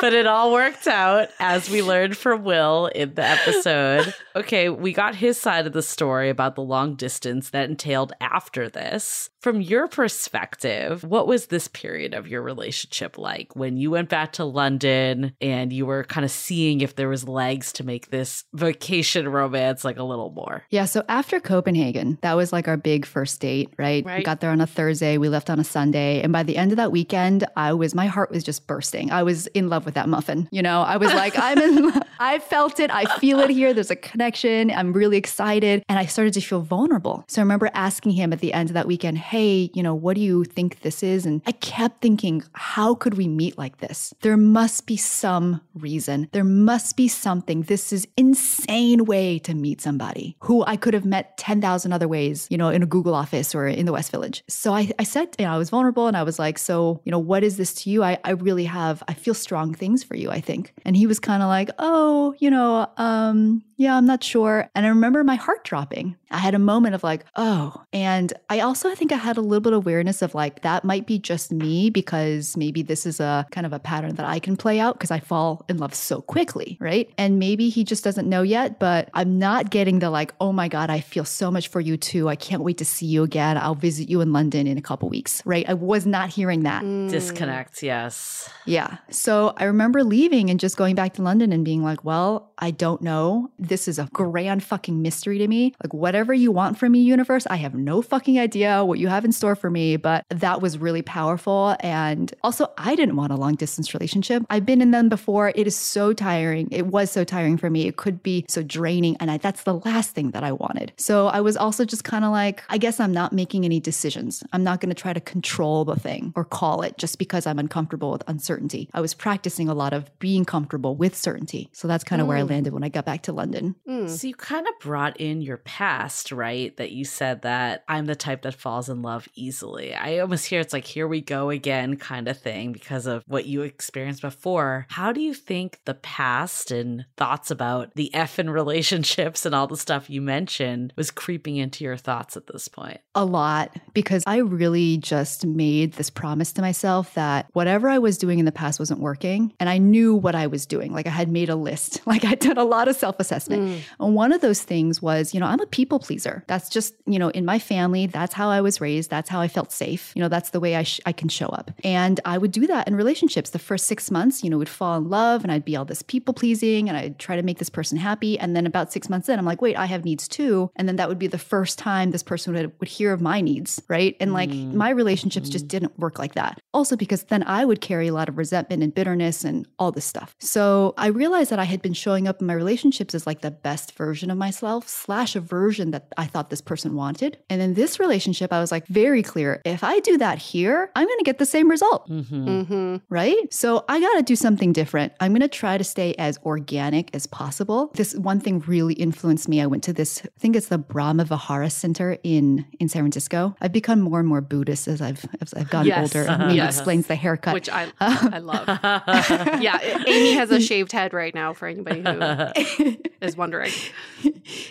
[0.00, 4.14] But it all worked out as we learned from Will in the episode.
[4.36, 8.68] Okay, we got his side of the story about the long distance that entailed after
[8.68, 9.30] this.
[9.44, 14.32] From your perspective, what was this period of your relationship like when you went back
[14.32, 18.44] to London and you were kind of seeing if there was legs to make this
[18.54, 20.62] vacation romance like a little more?
[20.70, 24.02] Yeah, so after Copenhagen, that was like our big first date, right?
[24.06, 24.16] Right.
[24.16, 26.72] We got there on a Thursday, we left on a Sunday, and by the end
[26.72, 29.10] of that weekend, I was my heart was just bursting.
[29.10, 30.48] I was in love with that muffin.
[30.52, 32.02] You know, I was like, I'm in love.
[32.18, 32.90] I felt it.
[32.90, 33.74] I feel it here.
[33.74, 34.70] There's a connection.
[34.70, 35.82] I'm really excited.
[35.86, 37.26] And I started to feel vulnerable.
[37.28, 40.14] So I remember asking him at the end of that weekend, Hey, you know, what
[40.14, 41.26] do you think this is?
[41.26, 44.14] And I kept thinking, how could we meet like this?
[44.20, 46.28] There must be some reason.
[46.30, 47.62] There must be something.
[47.62, 52.46] This is insane way to meet somebody who I could have met 10,000 other ways,
[52.48, 54.44] you know, in a Google office or in the West Village.
[54.48, 57.10] So I, I said, you know, I was vulnerable and I was like, so, you
[57.10, 58.04] know, what is this to you?
[58.04, 60.72] I, I really have, I feel strong things for you, I think.
[60.84, 64.70] And he was kind of like, oh, you know, um, yeah, I'm not sure.
[64.74, 66.16] And I remember my heart dropping.
[66.30, 67.82] I had a moment of like, oh.
[67.92, 71.06] And I also think I had a little bit of awareness of like, that might
[71.06, 74.56] be just me because maybe this is a kind of a pattern that I can
[74.56, 77.10] play out because I fall in love so quickly, right?
[77.18, 80.68] And maybe he just doesn't know yet, but I'm not getting the like, oh my
[80.68, 82.28] God, I feel so much for you too.
[82.28, 83.58] I can't wait to see you again.
[83.58, 85.68] I'll visit you in London in a couple weeks, right?
[85.68, 86.82] I was not hearing that.
[86.82, 87.10] Mm.
[87.10, 88.48] Disconnect, yes.
[88.66, 88.98] Yeah.
[89.10, 92.70] So I remember leaving and just going back to London and being like, well, I
[92.70, 93.50] don't know.
[93.58, 95.74] This is a grand fucking mystery to me.
[95.84, 99.22] Like, whatever you want from me, universe, I have no fucking idea what you have
[99.26, 99.98] in store for me.
[99.98, 101.76] But that was really powerful.
[101.80, 104.44] And also, I didn't want a long distance relationship.
[104.48, 105.52] I've been in them before.
[105.54, 106.68] It is so tiring.
[106.72, 107.86] It was so tiring for me.
[107.86, 109.18] It could be so draining.
[109.20, 110.94] And I, that's the last thing that I wanted.
[110.96, 114.42] So I was also just kind of like, I guess I'm not making any decisions.
[114.54, 117.58] I'm not going to try to control the thing or call it just because I'm
[117.58, 118.88] uncomfortable with uncertainty.
[118.94, 121.68] I was practicing a lot of being comfortable with certainty.
[121.72, 122.53] So that's kind of where I mm.
[122.54, 123.74] Landed when I got back to London.
[123.86, 124.06] Hmm.
[124.06, 126.76] So you kind of brought in your past, right?
[126.76, 129.92] That you said that I'm the type that falls in love easily.
[129.92, 133.46] I almost hear it's like, here we go again kind of thing because of what
[133.46, 134.86] you experienced before.
[134.88, 139.66] How do you think the past and thoughts about the F in relationships and all
[139.66, 143.00] the stuff you mentioned was creeping into your thoughts at this point?
[143.16, 148.16] A lot because I really just made this promise to myself that whatever I was
[148.16, 149.52] doing in the past wasn't working.
[149.58, 150.92] And I knew what I was doing.
[150.92, 153.62] Like I had made a list, like I'd done a lot of self assessment.
[153.62, 153.80] Mm.
[154.00, 156.42] And one of those things was, you know, I'm a people pleaser.
[156.48, 159.08] That's just, you know, in my family, that's how I was raised.
[159.08, 160.12] That's how I felt safe.
[160.16, 161.70] You know, that's the way I, sh- I can show up.
[161.84, 163.50] And I would do that in relationships.
[163.50, 166.02] The first six months, you know, would fall in love and I'd be all this
[166.02, 168.36] people pleasing and I'd try to make this person happy.
[168.36, 170.70] And then about six months in, I'm like, wait, I have needs too.
[170.74, 173.40] And then that would be the first time this person would, would hear of my
[173.40, 174.16] needs, right?
[174.18, 174.74] And like mm.
[174.74, 175.68] my relationships just mm.
[175.68, 176.60] didn't work like that.
[176.72, 180.04] Also, because then I would carry a lot of resentment and bitterness and all this
[180.04, 180.34] stuff.
[180.40, 183.50] So I realized that I had been showing up in my relationships as like the
[183.50, 187.38] best version of myself, slash a version that I thought this person wanted.
[187.50, 191.06] And in this relationship, I was like very clear if I do that here, I'm
[191.06, 192.96] going to get the same result Mm-hmm.
[193.08, 193.52] right?
[193.52, 195.12] So I got to do something different.
[195.20, 197.90] I'm going to try to stay as organic as possible.
[197.94, 199.60] This one thing really influenced me.
[199.60, 203.56] I went to this, I think it's the Brahma Vihara Center in in San Francisco.
[203.60, 206.14] I've become more and more Buddhist as I've as I've gotten Yes.
[206.16, 206.38] older.
[206.38, 206.76] Maybe Yes.
[206.76, 207.54] explains the haircut.
[207.54, 208.66] Which I I love.
[209.60, 212.12] yeah, Amy has a shaved head right now for anybody who
[213.20, 213.72] is wondering.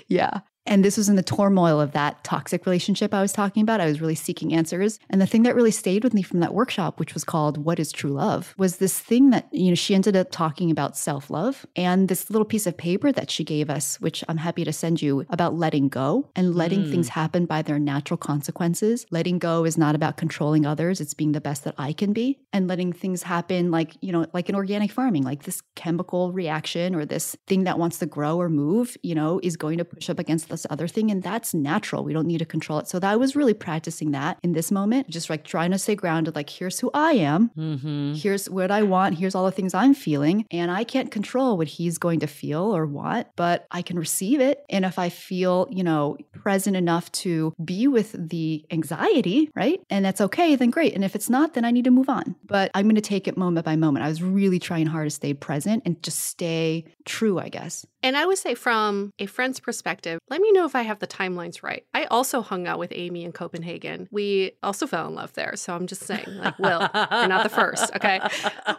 [0.08, 0.42] Yeah.
[0.66, 3.82] And this was in the turmoil of that toxic relationship I was talking about.
[3.82, 5.00] I was really seeking answers.
[5.10, 7.80] And the thing that really stayed with me from that workshop, which was called What
[7.80, 11.30] is True Love, was this thing that, you know, she ended up talking about self
[11.30, 14.74] love and this little piece of paper that she gave us, which I'm happy to
[14.74, 16.92] send you about letting go and letting hmm.
[16.92, 19.06] things happen by their natural consequences.
[19.12, 22.40] Letting go is not about controlling others, it's being the best that I can be.
[22.54, 26.96] And letting things happen like, you know, like in organic farming, like this chemical reaction
[26.96, 30.10] or this thing that wants to grow or move, you know, is going to push
[30.10, 31.12] up against this other thing.
[31.12, 32.04] And that's natural.
[32.04, 32.88] We don't need to control it.
[32.88, 35.96] So that I was really practicing that in this moment, just like trying to stay
[35.96, 37.52] grounded, like, here's who I am.
[37.58, 38.14] Mm-hmm.
[38.14, 39.18] Here's what I want.
[39.18, 40.46] Here's all the things I'm feeling.
[40.52, 44.40] And I can't control what he's going to feel or want, but I can receive
[44.40, 44.64] it.
[44.70, 49.82] And if I feel, you know, present enough to be with the anxiety, right?
[49.90, 50.94] And that's okay, then great.
[50.94, 52.36] And if it's not, then I need to move on.
[52.46, 54.06] But I'm going to take it moment by moment.
[54.06, 57.86] I was really trying hard to stay present and just stay true, I guess.
[58.04, 61.08] And I would say, from a friend's perspective, let me know if I have the
[61.08, 61.86] timelines right.
[61.94, 64.10] I also hung out with Amy in Copenhagen.
[64.12, 65.56] We also fell in love there.
[65.56, 68.20] So I'm just saying, like, Will, you're not the first, okay?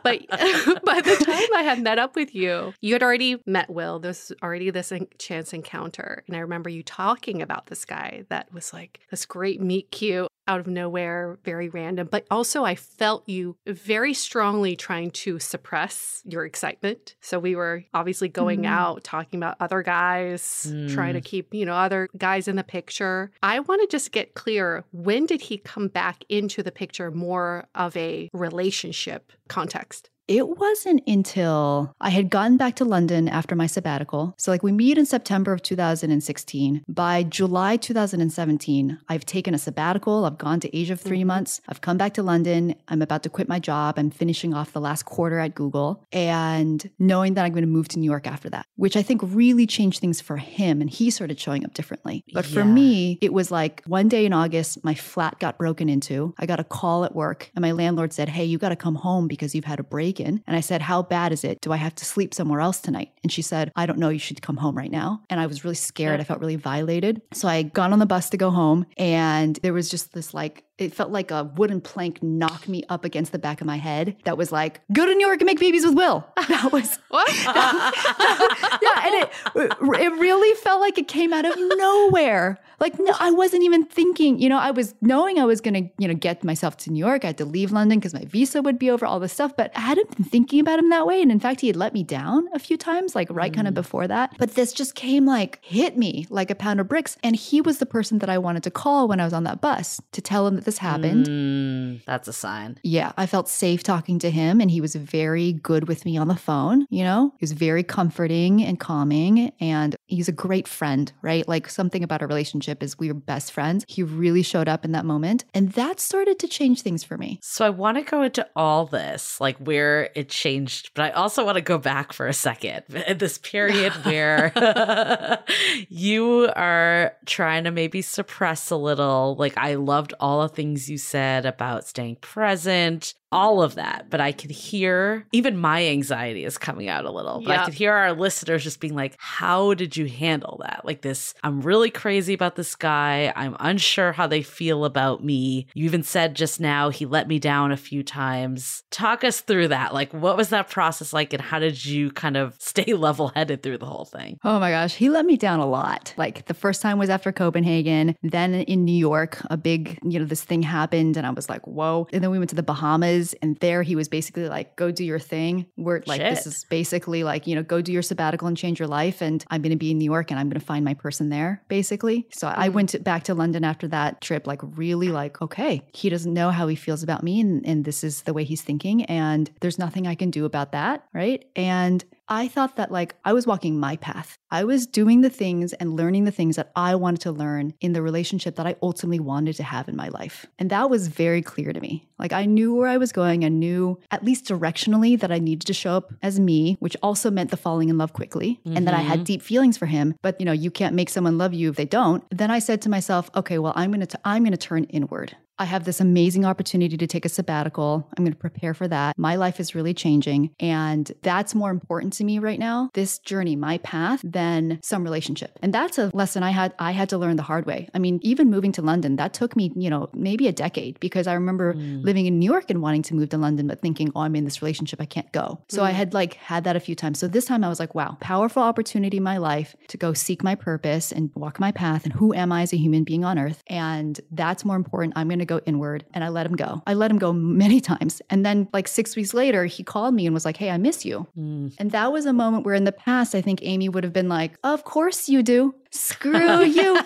[0.02, 3.98] But by the time I had met up with you, you had already met Will.
[3.98, 6.22] There's already this chance encounter.
[6.26, 10.28] And I remember you talking about this guy that was like this great meet cute.
[10.46, 12.08] Out of nowhere, very random.
[12.10, 17.14] But also, I felt you very strongly trying to suppress your excitement.
[17.20, 18.66] So we were obviously going Mm.
[18.68, 21.24] out, talking about other guys, trying to Mm.
[21.24, 23.30] keep, you know, other guys in the picture.
[23.42, 27.66] I want to just get clear when did he come back into the picture more
[27.74, 30.10] of a relationship context?
[30.26, 34.34] It wasn't until I had gotten back to London after my sabbatical.
[34.38, 36.82] So, like, we meet in September of 2016.
[36.88, 40.24] By July 2017, I've taken a sabbatical.
[40.24, 41.26] I've gone to Asia for 3 Mhm.
[41.26, 41.60] months.
[41.68, 42.74] I've come back to London.
[42.88, 43.98] I'm about to quit my job.
[43.98, 47.88] I'm finishing off the last quarter at Google and knowing that I'm going to move
[47.88, 50.80] to New York after that, which I think really changed things for him.
[50.80, 52.24] And he started showing up differently.
[52.32, 56.32] But for me, it was like one day in August, my flat got broken into.
[56.38, 58.94] I got a call at work, and my landlord said, Hey, you got to come
[58.94, 61.60] home because you've had a break And I said, How bad is it?
[61.60, 63.12] Do I have to sleep somewhere else tonight?
[63.22, 64.08] And she said, I don't know.
[64.08, 65.22] You should come home right now.
[65.30, 66.18] And I was really scared.
[66.18, 66.22] Yeah.
[66.22, 67.22] I felt really violated.
[67.32, 70.64] So I got on the bus to go home, and there was just this like,
[70.76, 74.16] it felt like a wooden plank knocked me up against the back of my head
[74.24, 76.26] that was like, Go to New York and make babies with Will.
[76.48, 77.32] That was What?
[77.44, 82.60] yeah, and it it really felt like it came out of nowhere.
[82.80, 84.38] Like no, I wasn't even thinking.
[84.38, 86.98] You know, I was knowing I was going to you know get myself to New
[86.98, 87.24] York.
[87.24, 89.06] I had to leave London because my visa would be over.
[89.06, 91.22] All this stuff, but I hadn't been thinking about him that way.
[91.22, 93.72] And in fact, he had let me down a few times, like right kind of
[93.72, 93.76] mm.
[93.76, 94.34] before that.
[94.38, 97.16] But this just came like hit me like a pound of bricks.
[97.22, 99.60] And he was the person that I wanted to call when I was on that
[99.60, 101.26] bus to tell him that this happened.
[101.26, 102.78] Mm, that's a sign.
[102.82, 106.28] Yeah, I felt safe talking to him and he was very good with me on
[106.28, 107.32] the phone, you know?
[107.38, 111.46] He was very comforting and calming and he's a great friend, right?
[111.46, 113.84] Like something about our relationship is we were best friends.
[113.88, 117.38] He really showed up in that moment and that started to change things for me.
[117.42, 121.44] So I want to go into all this, like where it changed, but I also
[121.44, 122.82] want to go back for a second.
[123.14, 124.52] This period where
[125.88, 129.36] you are trying to maybe suppress a little.
[129.38, 134.10] Like I loved all the things you said about staying present, all of that.
[134.10, 137.42] But I could hear even my anxiety is coming out a little.
[137.42, 140.82] But I could hear our listeners just being like, How did you handle that?
[140.84, 143.32] Like this, I'm really crazy about this guy.
[143.34, 145.66] I'm unsure how they feel about me.
[145.74, 148.82] You even said just now he let me down a few times.
[148.90, 149.92] Talk us through that.
[149.92, 153.62] Like, what was that process like, and how did you kind of stay level headed
[153.62, 154.38] through the whole thing?
[154.44, 156.14] Oh my gosh, he let me down a lot.
[156.16, 160.24] Like the first time was after Copenhagen, then in New York, a big, you know,
[160.24, 162.06] this thing happened and I was like, whoa.
[162.12, 165.04] And then we went to the Bahamas and there he was basically like, go do
[165.04, 165.66] your thing.
[165.76, 168.88] We're like, this is basically like, you know, go do your sabbatical and change your
[168.88, 169.22] life.
[169.22, 171.28] And I'm going to be in New York and I'm going to find my person
[171.28, 172.26] there, basically.
[172.30, 172.72] So I Mhm.
[172.72, 176.50] went to, back to London after that trip, like really like, okay, he doesn't know
[176.50, 179.04] how he feels about me and, and this is the way he's thinking.
[179.04, 181.04] And there's nothing I can do about that.
[181.12, 181.44] Right.
[181.56, 184.38] And I thought that like I was walking my path.
[184.50, 187.92] I was doing the things and learning the things that I wanted to learn in
[187.92, 190.46] the relationship that I ultimately wanted to have in my life.
[190.58, 192.08] And that was very clear to me.
[192.18, 193.44] Like I knew where I was going.
[193.44, 197.30] I knew at least directionally that I needed to show up as me, which also
[197.30, 199.24] meant the falling in love quickly and that I had mm-hmm.
[199.24, 200.14] deep feelings for him.
[200.22, 202.24] But you know, you can't make someone love you if they don't.
[202.30, 205.36] Then I said to myself, okay, well, I'm going to I'm going to turn inward.
[205.58, 208.08] I have this amazing opportunity to take a sabbatical.
[208.16, 209.16] I'm going to prepare for that.
[209.16, 210.50] My life is really changing.
[210.58, 215.58] And that's more important to me right now, this journey, my path, than some relationship.
[215.62, 217.88] And that's a lesson I had I had to learn the hard way.
[217.94, 221.26] I mean, even moving to London, that took me, you know, maybe a decade because
[221.26, 222.00] I remember hmm.
[222.00, 224.44] living in New York and wanting to move to London, but thinking, oh, I'm in
[224.44, 225.62] this relationship, I can't go.
[225.68, 225.96] So I hmm.
[225.96, 227.18] had like had that a few times.
[227.18, 230.42] So this time I was like, wow, powerful opportunity in my life to go seek
[230.42, 232.04] my purpose and walk my path.
[232.04, 233.62] And who am I as a human being on earth?
[233.68, 235.12] And that's more important.
[235.16, 236.04] I'm going to go inward.
[236.14, 236.82] And I let him go.
[236.86, 238.22] I let him go many times.
[238.30, 241.04] And then, like six weeks later, he called me and was like, hey, I miss
[241.04, 241.26] you.
[241.38, 241.74] Mm.
[241.78, 244.28] And that was a moment where in the past, I think Amy would have been
[244.28, 245.74] like, of course you do.
[245.90, 247.00] Screw you.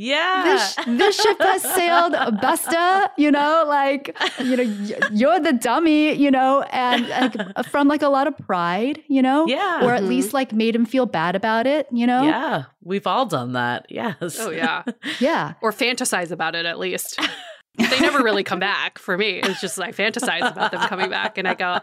[0.00, 0.44] Yeah.
[0.44, 6.12] This, this ship has sailed, Busta, you know, like, you know, y- you're the dummy,
[6.14, 9.80] you know, and like, from like a lot of pride, you know, Yeah.
[9.84, 10.08] or at Mhm.
[10.08, 12.22] least like made him feel bad about it, you know?
[12.22, 12.64] yeah.
[12.80, 13.86] We've all done that.
[13.90, 14.38] Yes.
[14.38, 14.84] Oh, yeah.
[15.18, 15.54] Yeah.
[15.62, 17.18] or fantasize about it at least.
[17.78, 19.40] they never really come back for me.
[19.42, 21.78] It's just I fantasize about them coming back and I go,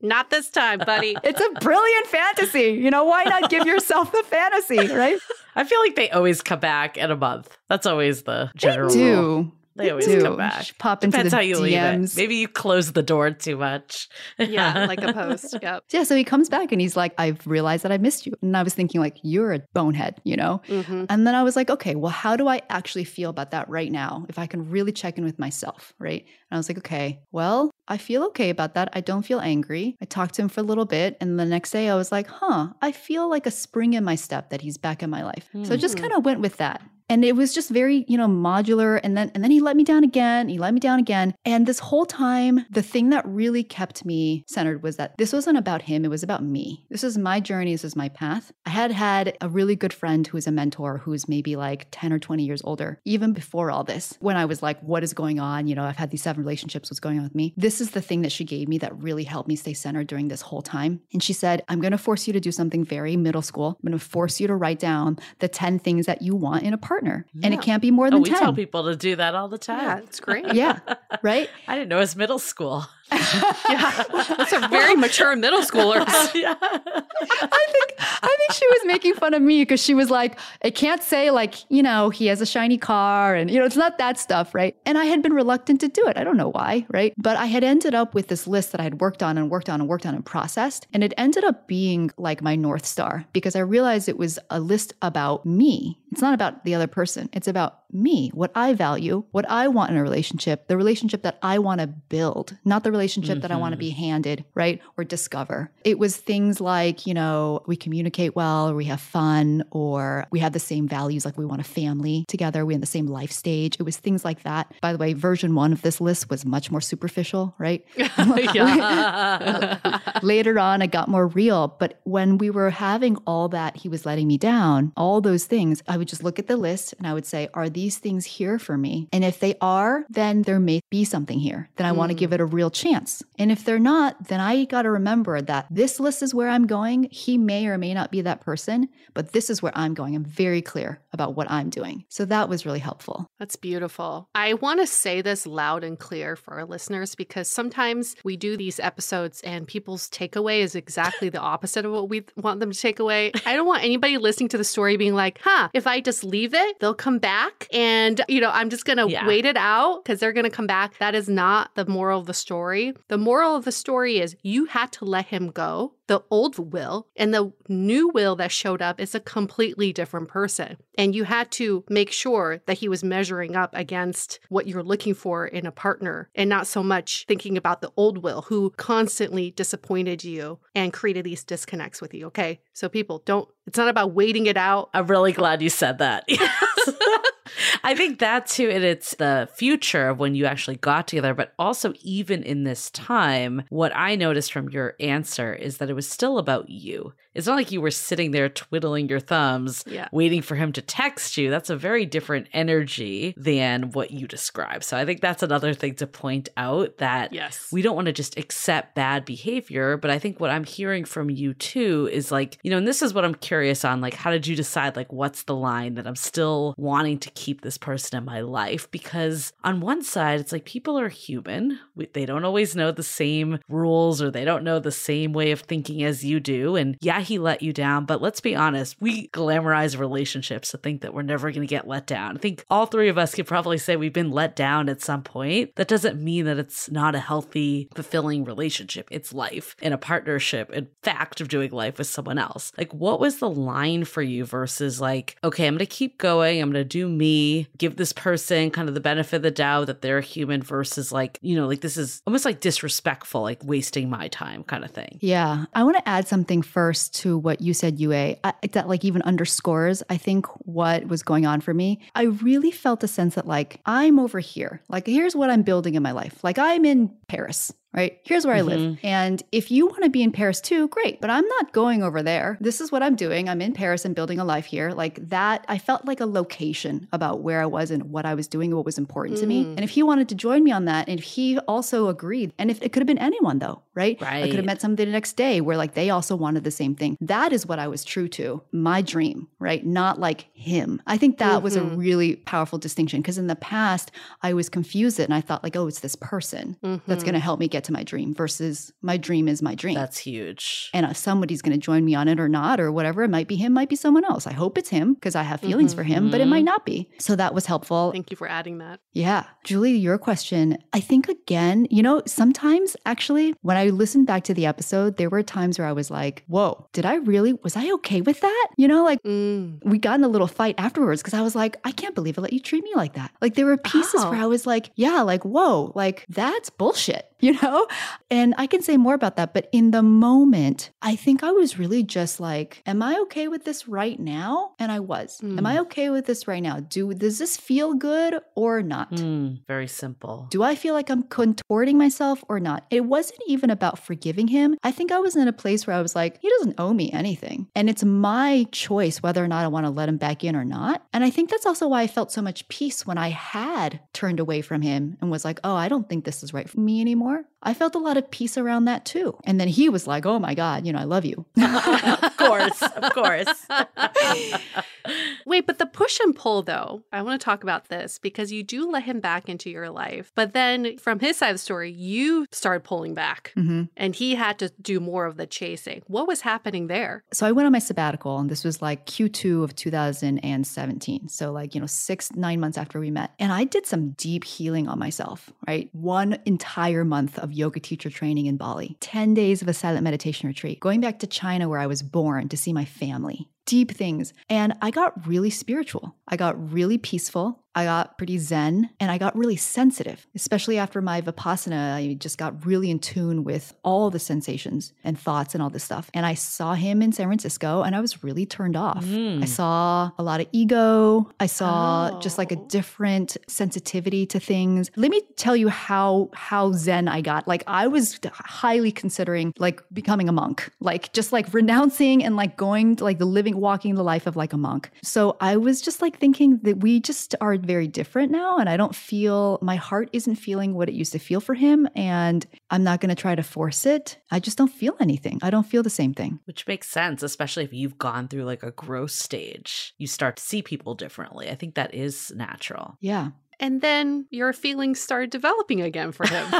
[0.00, 1.16] not this time, buddy.
[1.22, 2.70] It's a brilliant fantasy.
[2.72, 5.18] You know, why not give yourself the fantasy, right?
[5.54, 7.56] I feel like they always come back in a month.
[7.68, 9.42] That's always the general rule.
[9.42, 9.52] Do.
[9.76, 10.22] They always do.
[10.22, 10.66] come back.
[10.78, 12.16] Pop into Depends the how you leave it.
[12.16, 14.08] Maybe you close the door too much.
[14.38, 15.56] Yeah, like a post.
[15.60, 15.84] Yep.
[15.90, 18.34] Yeah, so he comes back and he's like, I've realized that I missed you.
[18.40, 20.62] And I was thinking, like, you're a bonehead, you know?
[20.68, 23.68] hmm And then I was like, okay, well, how do I actually feel about that
[23.68, 24.26] right now?
[24.28, 26.22] If I can really check in with myself, right?
[26.22, 28.90] And I was like, okay, well, I feel okay about that.
[28.92, 29.96] I don't feel angry.
[30.00, 31.16] I talked to him for a little bit.
[31.20, 34.14] And the next day I was like, huh, I feel like a spring in my
[34.14, 35.48] step that he's back in my life.
[35.64, 36.80] So I just kind of went with that.
[37.08, 38.98] And it was just very, you know, modular.
[39.02, 40.48] And then and then he let me down again.
[40.48, 41.34] He let me down again.
[41.44, 45.58] And this whole time, the thing that really kept me centered was that this wasn't
[45.58, 46.04] about him.
[46.04, 46.86] It was about me.
[46.90, 47.72] This is my journey.
[47.72, 48.52] This is my path.
[48.64, 52.12] I had had a really good friend who was a mentor who's maybe like 10
[52.12, 55.38] or 20 years older, even before all this, when I was like, what is going
[55.38, 55.66] on?
[55.66, 56.90] You know, I've had these seven relationships.
[56.90, 57.52] What's going on with me?
[57.56, 60.28] This is the thing that she gave me that really helped me stay centered during
[60.28, 61.00] this whole time.
[61.12, 63.78] And she said, I'm going to force you to do something very middle school.
[63.82, 66.72] I'm going to force you to write down the 10 things that you want in
[66.72, 66.93] a partner.
[67.42, 68.38] And it can't be more Oh, than we 10.
[68.38, 69.78] tell people to do that all the time.
[69.80, 70.02] Yeah, time.
[70.04, 70.52] it's great.
[70.54, 70.78] yeah,
[71.22, 71.48] right?
[71.68, 72.86] I didn't know it was middle school.
[73.12, 74.04] Yeah.
[74.36, 76.06] That's a very mature middle schoolers.
[76.34, 76.54] yeah.
[76.62, 80.70] I think I think she was making fun of me because she was like, "I
[80.70, 83.98] can't say like, you know, he has a shiny car and you know, it's not
[83.98, 84.76] that stuff, right?
[84.86, 86.16] And I had been reluctant to do it.
[86.16, 87.14] I don't know why, right?
[87.16, 89.68] But I had ended up with this list that I had worked on and worked
[89.68, 93.24] on and worked on and processed, and it ended up being like my north star
[93.32, 95.98] because I realized it was a list about me.
[96.12, 97.28] It's not about the other person.
[97.32, 101.38] It's about me, what I value, what I want in a relationship, the relationship that
[101.42, 104.00] I want to build, not the relationship that I want to be mm-hmm.
[104.00, 104.80] handed, right?
[104.98, 105.70] Or discover.
[105.84, 110.40] It was things like, you know, we communicate well, or we have fun, or we
[110.40, 113.30] have the same values, like we want a family together, we're in the same life
[113.30, 113.76] stage.
[113.78, 114.72] It was things like that.
[114.80, 117.84] By the way, version one of this list was much more superficial, right?
[120.22, 121.76] Later on, it got more real.
[121.78, 125.82] But when we were having all that, he was letting me down, all those things,
[125.88, 128.58] I would just look at the list and I would say, Are these things here
[128.58, 129.08] for me?
[129.12, 131.70] And if they are, then there may be something here.
[131.76, 132.34] Then I want to give mm.
[132.34, 133.22] it a real chance.
[133.38, 136.66] And if they're not, then I got to remember that this list is where I'm
[136.66, 137.08] going.
[137.10, 140.14] He may or may not be that person, but this is where I'm going.
[140.14, 142.04] I'm very clear about what I'm doing.
[142.08, 143.26] So that was really helpful.
[143.38, 144.28] That's beautiful.
[144.34, 148.56] I want to say this loud and clear for our listeners because sometimes we do
[148.56, 152.78] these episodes and people's takeaway is exactly the opposite of what we want them to
[152.78, 153.32] take away.
[153.46, 156.54] I don't want anybody listening to the story being like, huh, if I just leave
[156.54, 159.26] it, they'll come back and, you know, I'm just going to Yeah.
[159.26, 160.96] wait it out because they're going to come back.
[160.98, 162.94] That is not the moral of the story.
[163.08, 165.94] The moral of the story is you had to let him go.
[166.06, 170.76] The old Will and the new Will that showed up is a completely different person.
[170.98, 175.14] And you had to make sure that he was measuring up against what you're looking
[175.14, 179.50] for in a partner and not so much thinking about the old Will who constantly
[179.50, 182.26] disappointed you and created these disconnects with you.
[182.26, 182.60] Okay.
[182.74, 184.90] So, people, don't, it's not about waiting it out.
[184.92, 186.24] I'm really glad you said that.
[186.34, 186.90] Yes.
[187.82, 191.52] I think that too, and it's the future of when you actually got together, but
[191.58, 196.08] also even in this time, what I noticed from your answer is that it was
[196.08, 197.12] still about you.
[197.34, 200.08] It's not like you were sitting there twiddling your thumbs, Yeah.
[200.12, 201.50] waiting for him to text you.
[201.50, 204.84] That's a very different energy than what you described.
[204.84, 207.68] So I think that's another thing to point out that Yes.
[207.72, 209.96] we don't want to just accept bad behavior.
[209.96, 213.02] But I think what I'm hearing from you too is like, you know, and this
[213.02, 214.00] is what I'm curious on.
[214.00, 217.60] Like, how did you decide, like, what's the line that I'm still wanting to keep
[217.62, 218.90] this person in my life?
[218.90, 221.78] Because on one side, it's like people are human.
[221.96, 225.50] We, they don't always know the same rules or they don't know the same way
[225.50, 226.76] of thinking as you do.
[226.76, 228.04] And yeah, he let you down.
[228.04, 231.88] But let's be honest, we glamorize relationships to think that we're never going to get
[231.88, 232.36] let down.
[232.36, 235.22] I think all three of us could probably say we've been let down at some
[235.22, 235.74] point.
[235.76, 239.08] That doesn't mean that it's not a healthy, fulfilling relationship.
[239.10, 242.72] It's life in a partnership, in fact, of doing life with someone else.
[242.78, 246.60] Like, what was the line for you versus like, okay, I'm going to keep going.
[246.60, 249.86] I'm going to do me, give this person kind of the benefit of the doubt
[249.86, 254.10] that they're human versus like, you know, like this is almost like disrespectful, like wasting
[254.10, 255.18] my time kind of thing.
[255.20, 255.66] Yeah.
[255.74, 258.36] I want to add something first to what you said, Yue, I,
[258.72, 262.00] that like even underscores, I think, what was going on for me.
[262.14, 264.82] I really felt a sense that like I'm over here.
[264.88, 266.42] Like, here's what I'm building in my life.
[266.42, 267.72] Like, I'm in Paris.
[267.94, 268.18] Right?
[268.24, 268.98] Here's where I live.
[269.04, 271.20] And if you want to be in Paris too, great.
[271.20, 272.58] But I'm not going over there.
[272.60, 273.48] This is what I'm doing.
[273.48, 274.90] I'm in Paris and building a life here.
[274.90, 278.48] Like that, I felt like a location about where I was and what I was
[278.48, 279.60] doing and what was important to me.
[279.76, 282.68] And if he wanted to join me on that, and if he also agreed, and
[282.70, 284.20] if it could have been anyone though, right?
[284.20, 284.42] right.
[284.44, 286.96] I could have met somebody the next day where like they also wanted the same
[286.96, 287.16] thing.
[287.20, 289.86] That is what I was true to, my dream, right?
[289.86, 291.00] Not like him.
[291.06, 291.96] I think that was a Mhm.
[291.96, 294.10] really powerful distinction because in the past
[294.42, 296.76] I was confused and I thought like, oh, it's this person
[297.06, 297.26] that's Mhm.
[297.26, 299.94] going to help me get to my dream versus my dream is my dream.
[299.94, 300.90] That's huge.
[300.94, 303.22] and uh, somebody's going to join me on it or not, or whatever.
[303.22, 304.46] It might be him, might be someone else.
[304.46, 307.10] I hope it's him because I have feelings for him, but it might not be.
[307.18, 308.12] So that was helpful.
[308.12, 309.00] Thank you for adding that.
[309.12, 309.44] Yeah.
[309.64, 310.78] Julie, your question.
[310.92, 315.30] I think again, you know, sometimes actually, when I listened back to the episode, there
[315.30, 318.68] were times where I was like, whoa, did I really, was I okay with that?
[318.76, 319.78] You know, like Mm.
[319.84, 322.42] we got in a little fight afterwards because I was like, I can't believe I
[322.42, 323.30] let you treat me like that.
[323.40, 324.30] Like there were pieces Oh.
[324.30, 327.26] where I was like, yeah, like, whoa, like that's bullshit.
[327.40, 327.86] you know?
[328.30, 329.52] And I can say more about that.
[329.54, 333.64] But in the moment, I think I was really just like, am I okay with
[333.64, 334.72] this right now?
[334.78, 335.40] And I was.
[335.42, 335.58] Mm.
[335.58, 336.80] Am I okay with this right now?
[336.80, 339.10] Do does this feel good or not?
[339.12, 340.46] Mm, very simple.
[340.50, 342.86] Do I feel like I'm contorting myself or not?
[342.90, 344.76] It wasn't even about forgiving him.
[344.82, 347.10] I think I was in a place where I was like, he doesn't owe me
[347.12, 347.68] anything.
[347.74, 350.64] And it's my choice whether or not I want to let him back in or
[350.64, 351.04] not.
[351.12, 354.40] And I think that's also why I felt so much peace when I had turned
[354.40, 357.00] away from him and was like, oh, I don't think this is right for me
[357.00, 357.23] anymore.
[357.64, 359.36] I felt a lot of peace around that too.
[359.44, 361.46] And then he was like, oh my God, you know, I love you.
[361.56, 363.66] of course, of course.
[365.46, 368.62] Wait, but the push and pull, though, I want to talk about this because you
[368.62, 370.32] do let him back into your life.
[370.34, 373.84] But then from his side of the story, you started pulling back mm-hmm.
[373.96, 376.02] and he had to do more of the chasing.
[376.06, 377.24] What was happening there?
[377.32, 381.28] So I went on my sabbatical and this was like Q2 of 2017.
[381.28, 383.32] So, like, you know, six, nine months after we met.
[383.38, 385.88] And I did some deep healing on myself, right?
[385.92, 390.48] One entire month of yoga teacher training in Bali, 10 days of a silent meditation
[390.48, 394.32] retreat, going back to China where I was born to see my family, deep things.
[394.48, 396.16] And I got really spiritual.
[396.28, 397.63] I got really peaceful.
[397.74, 401.94] I got pretty zen and I got really sensitive, especially after my Vipassana.
[401.94, 405.84] I just got really in tune with all the sensations and thoughts and all this
[405.84, 406.10] stuff.
[406.14, 409.04] And I saw him in San Francisco and I was really turned off.
[409.04, 409.42] Mm.
[409.42, 411.30] I saw a lot of ego.
[411.40, 412.20] I saw oh.
[412.20, 412.66] just like a oh.
[412.68, 414.90] different sensitivity to things.
[414.96, 417.48] Let me tell you how how zen I got.
[417.48, 422.56] Like I was highly considering like becoming a monk, like just like renouncing and like
[422.56, 424.90] going to like the living walking the life of like a monk.
[425.02, 428.58] So I was just like thinking that we just are very different now.
[428.58, 431.88] And I don't feel, my heart isn't feeling what it used to feel for him.
[431.94, 434.18] And I'm not going to try to force it.
[434.30, 435.38] I just don't feel anything.
[435.42, 436.40] I don't feel the same thing.
[436.44, 439.94] Which makes sense, especially if you've gone through like a growth stage.
[439.98, 441.50] You start to see people differently.
[441.50, 442.96] I think that is natural.
[443.00, 443.30] Yeah.
[443.60, 446.44] And then your feelings started developing again for him.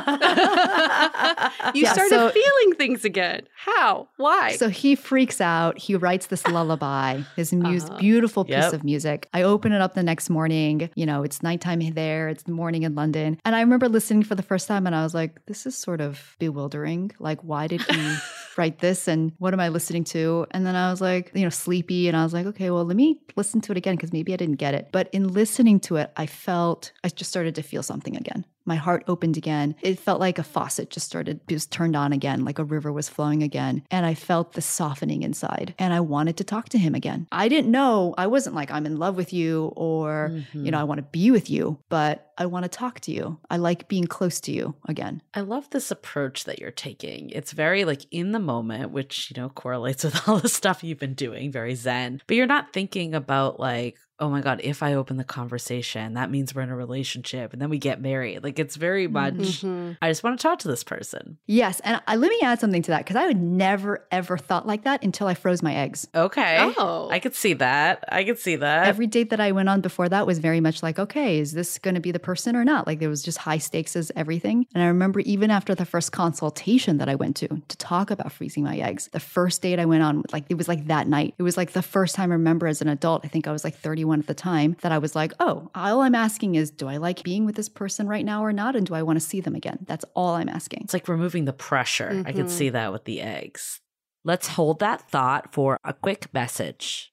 [1.74, 3.46] you yeah, started so, feeling things again.
[3.56, 4.08] How?
[4.16, 4.56] Why?
[4.56, 5.78] So he freaks out.
[5.78, 7.98] He writes this lullaby, his mus- uh-huh.
[7.98, 8.72] beautiful piece yep.
[8.72, 9.28] of music.
[9.32, 10.90] I open it up the next morning.
[10.94, 13.38] You know, it's nighttime there, it's morning in London.
[13.44, 16.00] And I remember listening for the first time and I was like, this is sort
[16.00, 17.12] of bewildering.
[17.18, 18.16] Like, why did he
[18.56, 19.08] write this?
[19.08, 20.46] And what am I listening to?
[20.50, 22.08] And then I was like, you know, sleepy.
[22.08, 24.36] And I was like, okay, well, let me listen to it again because maybe I
[24.36, 24.88] didn't get it.
[24.92, 28.76] But in listening to it, I felt I just started to feel something again my
[28.76, 29.74] heart opened again.
[29.82, 33.08] It felt like a faucet just started, just turned on again, like a river was
[33.08, 33.82] flowing again.
[33.90, 37.26] And I felt the softening inside and I wanted to talk to him again.
[37.32, 40.64] I didn't know, I wasn't like, I'm in love with you or, mm-hmm.
[40.64, 43.38] you know, I want to be with you, but I want to talk to you.
[43.50, 45.22] I like being close to you again.
[45.34, 47.30] I love this approach that you're taking.
[47.30, 50.98] It's very like in the moment, which, you know, correlates with all the stuff you've
[50.98, 54.94] been doing, very zen, but you're not thinking about like, oh my God, if I
[54.94, 58.44] open the conversation, that means we're in a relationship and then we get married.
[58.44, 59.92] Like it's very much, mm-hmm.
[60.00, 61.38] I just want to talk to this person.
[61.46, 61.80] Yes.
[61.80, 64.84] And I, let me add something to that because I would never, ever thought like
[64.84, 66.06] that until I froze my eggs.
[66.14, 66.58] Okay.
[66.60, 67.08] Oh.
[67.10, 68.04] I could see that.
[68.08, 68.86] I could see that.
[68.86, 71.78] Every date that I went on before that was very much like, okay, is this
[71.78, 72.86] going to be the person or not?
[72.86, 74.66] Like there was just high stakes as everything.
[74.74, 78.30] And I remember even after the first consultation that I went to to talk about
[78.30, 81.34] freezing my eggs, the first date I went on, like it was like that night.
[81.36, 83.64] It was like the first time I remember as an adult, I think I was
[83.64, 86.70] like 30 21 at the time that I was like, oh, all I'm asking is,
[86.70, 88.76] do I like being with this person right now or not?
[88.76, 89.78] And do I want to see them again?
[89.86, 90.82] That's all I'm asking.
[90.84, 92.10] It's like removing the pressure.
[92.10, 92.28] Mm-hmm.
[92.28, 93.80] I can see that with the eggs.
[94.22, 97.12] Let's hold that thought for a quick message.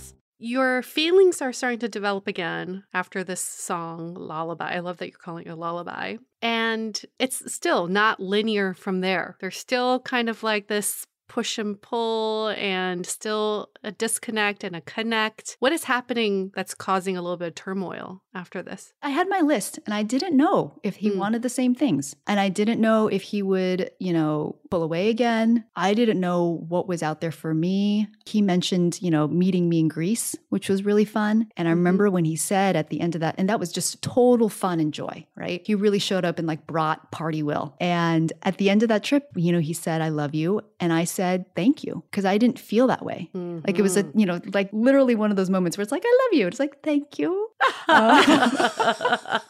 [0.43, 4.73] Your feelings are starting to develop again after this song, Lullaby.
[4.73, 6.15] I love that you're calling it a lullaby.
[6.41, 9.37] And it's still not linear from there.
[9.39, 14.81] There's still kind of like this push and pull and still a disconnect and a
[14.81, 15.55] connect.
[15.59, 18.91] What is happening that's causing a little bit of turmoil after this?
[19.01, 21.19] I had my list and I didn't know if he Hmm.
[21.19, 22.15] wanted the same things.
[22.27, 25.63] And I didn't know if he would, you know, pull away again.
[25.75, 28.07] I didn't know what was out there for me.
[28.25, 31.47] He mentioned, you know, meeting me in Greece, which was really fun.
[31.55, 31.75] And I Mhm.
[31.75, 34.81] remember when he said at the end of that, and that was just total fun
[34.81, 35.61] and joy, right?
[35.65, 37.73] He really showed up and like brought party Will.
[37.79, 40.59] And at the end of that trip, you know, he said, I love you.
[40.81, 41.20] And I said,
[41.55, 43.29] thank you, because I didn't feel that way.
[43.33, 44.19] Like it was a, Mhm.
[44.19, 46.47] you know, like literally one of those moments where it's like, I love you.
[46.47, 47.49] It's like, thank you.
[47.87, 49.39] Uh,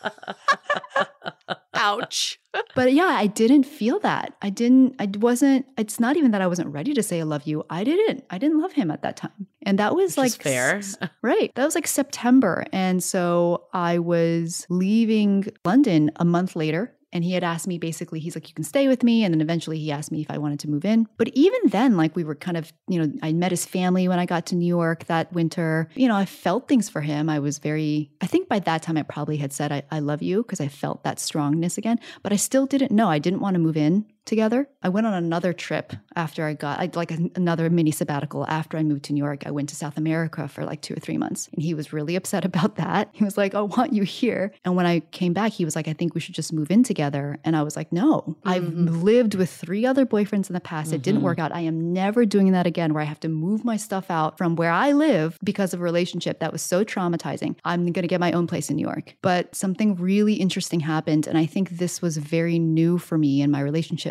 [1.75, 2.39] ouch.
[2.75, 4.33] but yeah, I didn't feel that.
[4.41, 7.43] I didn't, I wasn't, it's not even that I wasn't ready to say I love
[7.47, 7.63] you.
[7.69, 9.47] I didn't, I didn't love him at that time.
[9.63, 10.81] And that was Which like fair.
[11.21, 11.51] right.
[11.55, 12.65] That was like September.
[12.71, 16.93] And so I was leaving London a month later.
[17.13, 19.23] And he had asked me basically, he's like, you can stay with me.
[19.23, 21.07] And then eventually he asked me if I wanted to move in.
[21.17, 24.19] But even then, like we were kind of, you know, I met his family when
[24.19, 25.89] I got to New York that winter.
[25.95, 27.29] You know, I felt things for him.
[27.29, 30.21] I was very, I think by that time I probably had said, I, I love
[30.21, 31.99] you because I felt that strongness again.
[32.23, 33.09] But I still didn't know.
[33.09, 34.67] I didn't want to move in together.
[34.81, 38.83] I went on another trip after I got I, like another mini sabbatical after I
[38.83, 39.43] moved to New York.
[39.45, 42.15] I went to South America for like 2 or 3 months and he was really
[42.15, 43.09] upset about that.
[43.13, 45.87] He was like, "I want you here." And when I came back, he was like,
[45.87, 48.37] "I think we should just move in together." And I was like, "No.
[48.45, 49.01] I've Mhm.
[49.03, 50.93] lived with 3 other boyfriends in the past.
[50.93, 51.23] It didn't Mhm.
[51.25, 51.51] work out.
[51.55, 54.55] I am never doing that again where I have to move my stuff out from
[54.55, 57.55] where I live because of a relationship that was so traumatizing.
[57.65, 61.27] I'm going to get my own place in New York." But something really interesting happened
[61.27, 63.61] and I think this was very new for me in my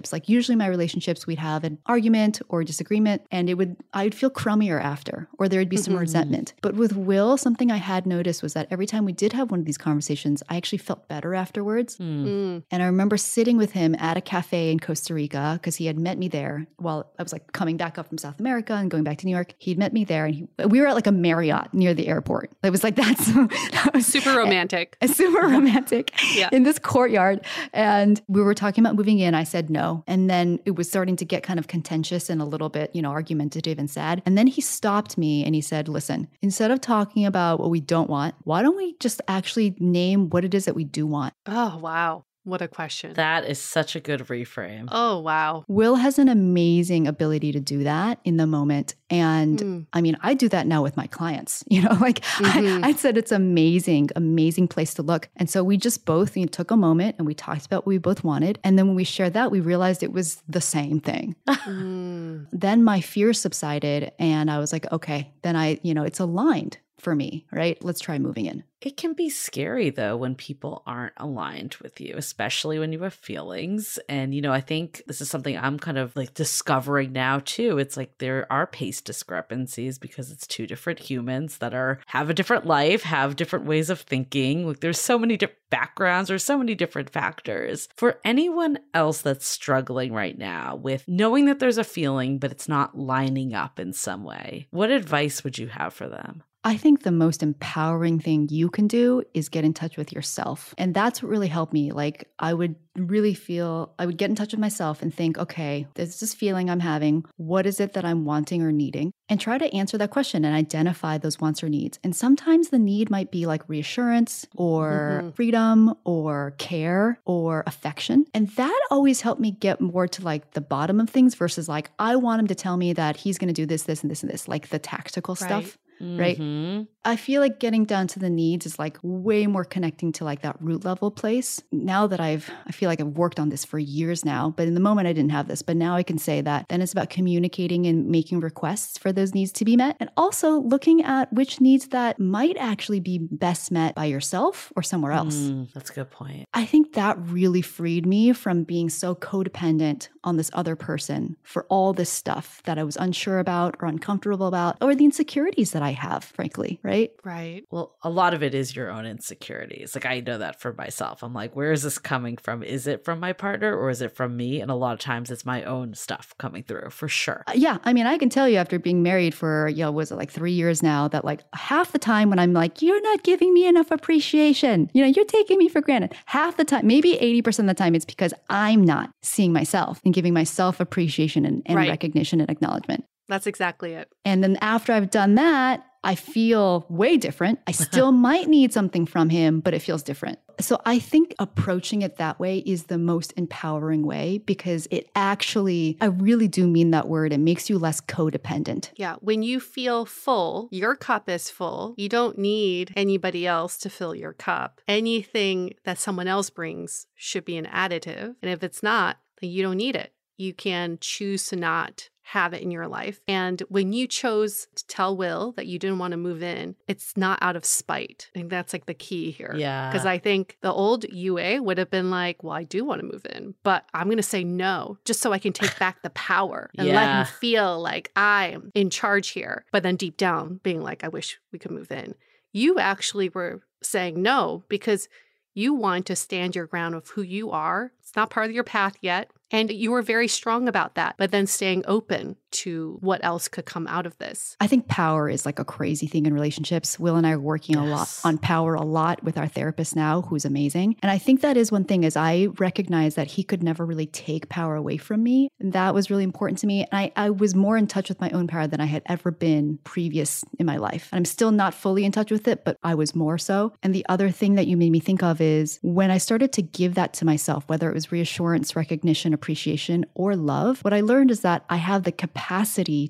[0.00, 0.12] relationships.
[0.12, 4.30] Like usually my relationships we'd have an argument or disagreement and it would I'd feel
[4.30, 6.00] crummier after or there'd be some Mhm.
[6.00, 6.54] resentment.
[6.62, 9.60] But with Will, something I had noticed was that every time we did have one
[9.60, 11.96] of these conversations, I actually felt better afterwards.
[11.96, 12.24] Hmm.
[12.26, 12.62] Mm.
[12.70, 15.98] And I remember sitting with him at a cafe in Costa Rica because he had
[15.98, 19.04] met me there while I was like coming back up from South America and going
[19.04, 19.54] back to New York.
[19.58, 22.50] He'd met me there and he, we were at like a Marriott near the airport.
[22.62, 24.96] It was like that's that was Super romantic.
[25.20, 26.48] super romantic Yeah.
[26.52, 27.40] in this courtyard.
[27.72, 29.34] And we were talking about moving in.
[29.34, 29.89] I said no.
[30.06, 33.02] And then it was starting to get kind of contentious and a little bit, you
[33.02, 34.22] know, argumentative and sad.
[34.26, 37.80] And then he stopped me and he said, listen, instead of talking about what we
[37.80, 41.34] don't want, why don't we just actually name what it is that we do want?
[41.46, 42.24] Oh, wow.
[42.44, 43.12] What a question.
[43.14, 44.88] That is such a good reframe.
[44.90, 45.64] oh, wow.
[45.68, 48.94] Will has an amazing ability to do that in the moment.
[49.10, 49.86] And Mm.
[49.92, 51.62] I mean, I do that now with my clients.
[51.70, 52.82] You know, like Mhm.
[52.84, 55.28] I, I said, it's amazing, amazing place to look.
[55.36, 57.86] And so we just both you know, took a moment and we talked about what
[57.88, 58.58] we both wanted.
[58.64, 61.36] And then when we shared that, we realized it was the same thing.
[61.66, 62.46] Mm.
[62.52, 66.78] then my fear subsided and I was like, okay, then I, you know, it's aligned
[67.00, 67.82] for me, right?
[67.82, 68.64] Let's try moving in.
[68.80, 73.12] It can be scary though when people aren't aligned with you, especially when you have
[73.12, 73.98] feelings.
[74.08, 77.78] And, you know, I think this is something I'm kind of like discovering now too.
[77.78, 82.34] It's like there are pace discrepancies because it's two different humans that are have a
[82.34, 84.66] different life, have different ways of thinking.
[84.66, 87.88] Like there's so many different backgrounds or so many different factors.
[87.96, 92.68] For anyone else that's struggling right now with knowing that there's a feeling, but it's
[92.68, 96.42] not lining up in some way, what advice would you have for them?
[96.62, 100.74] I think the most empowering thing you can do is get in touch with yourself.
[100.76, 101.90] And that's what really helped me.
[101.90, 105.86] Like, I would really feel, I would get in touch with myself and think, okay,
[105.94, 107.24] there's this feeling I'm having.
[107.36, 109.10] What is it that I'm wanting or needing?
[109.30, 111.98] And try to answer that question and identify those wants or needs.
[112.04, 115.34] And sometimes the need might be like reassurance or Mhm.
[115.36, 118.26] freedom or care or affection.
[118.34, 121.90] And that always helped me get more to like the bottom of things versus like,
[121.98, 124.22] I want him to tell me that he's going to do this, this, and this,
[124.22, 125.46] and this, like the tactical Right.
[125.46, 125.78] stuff.
[126.00, 126.38] Right.
[126.38, 126.88] Mhm.
[127.04, 130.42] I feel like getting down to the needs is like way more connecting to like
[130.42, 131.62] that root level place.
[131.72, 134.74] Now that I've, I feel like I've worked on this for years now, but in
[134.74, 135.62] the moment I didn't have this.
[135.62, 139.34] But now I can say that then it's about communicating and making requests for those
[139.34, 139.96] needs to be met.
[139.98, 144.82] And also looking at which needs that might actually be best met by yourself or
[144.82, 145.36] somewhere else.
[145.36, 146.48] Mm, that's a good point.
[146.52, 151.64] I think that really freed me from being so codependent on this other person for
[151.70, 155.82] all this stuff that I was unsure about or uncomfortable about, or the insecurities that
[155.82, 157.10] I have, frankly, right?
[157.24, 157.64] Right.
[157.70, 159.94] Well, a lot of it is your own insecurities.
[159.94, 161.22] Like I know that for myself.
[161.22, 162.62] I'm like, where is this coming from?
[162.62, 164.60] Is it from my partner or is it from me?
[164.60, 167.44] And a lot of times it's my own stuff coming through for sure.
[167.46, 170.10] Uh, Yeah, I mean, I can tell you after being married for, you know, was
[170.10, 173.22] it like three years now, that like half the time when I'm like, you're not
[173.22, 176.14] giving me enough appreciation, you know, you're taking me for granted.
[176.26, 180.14] Half the time, maybe 80% of the time, it's because I'm not seeing myself and
[180.14, 181.88] giving myself appreciation and, and Right.
[181.88, 183.04] recognition and acknowledgement.
[183.30, 184.12] That's exactly it.
[184.24, 187.60] And then after I've done that, I feel way different.
[187.66, 190.38] I still might need something from him, but it feels different.
[190.60, 195.96] So I think approaching it that way is the most empowering way because it actually,
[196.00, 198.90] I really do mean that word, it makes you less codependent.
[198.96, 199.16] Yeah.
[199.20, 201.94] When you feel full, your cup is full.
[201.96, 204.80] You don't need anybody else to fill your cup.
[204.86, 208.34] Anything that someone else brings should be an additive.
[208.42, 210.12] And if it's not, then you don't need it.
[210.36, 213.20] You can choose to not have it in your life.
[213.26, 217.16] And when you chose to tell Will that you didn't want to move in, it's
[217.16, 218.28] not out of spite.
[218.32, 219.52] I think that's like the key here.
[219.56, 219.90] Yeah.
[219.90, 223.06] Because I think the old Yue would have been like, well, I do want to
[223.06, 226.10] move in, but I'm going to say no just so I can take back the
[226.10, 229.64] power and let him feel like I'm in charge here.
[229.72, 232.14] But then deep down, being like, I wish we could move in.
[232.52, 235.08] You actually were saying no because
[235.52, 237.90] you want to stand your ground of who you are.
[237.98, 239.30] It's not part of your path yet.
[239.50, 243.64] And you were very strong about that, but then staying open to what else could
[243.64, 244.56] come out of this.
[244.60, 246.98] I think power is like a crazy thing in relationships.
[246.98, 250.22] Will and I are working a lot on power a lot with our therapist now,
[250.22, 250.96] who's amazing.
[251.02, 254.06] And I think that is one thing is I recognize that he could never really
[254.06, 255.50] take power away from me.
[255.60, 256.80] And that was really important to me.
[256.80, 259.30] And I, I was more in touch with my own power than I had ever
[259.30, 261.08] been previous in my life.
[261.12, 263.72] And I'm still not fully in touch with it, but I was more so.
[263.82, 266.62] And the other thing that you made me think of is when I started to
[266.62, 271.30] give that to myself, whether it was reassurance, recognition, appreciation, or love, what I learned
[271.30, 272.39] is that I have the capacity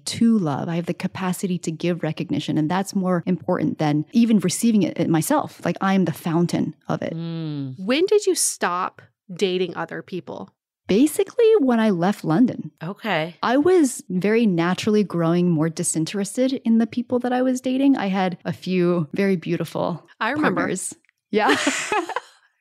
[0.05, 0.69] to love.
[0.69, 2.59] I have the capacity to give recognition.
[2.59, 5.61] And that's more important than even receiving it myself.
[5.65, 7.15] Like I am the fountain of it.
[7.15, 7.75] Mm.
[7.79, 9.03] When did you stop
[9.33, 10.51] dating other people?
[10.87, 13.37] Basically, when I left London, Okay.
[13.45, 17.97] I was very naturally growing more disinterested in the people that I was dating.
[17.97, 20.63] I had a few very beautiful I remember.
[20.63, 20.93] partners.
[21.31, 21.57] Yeah.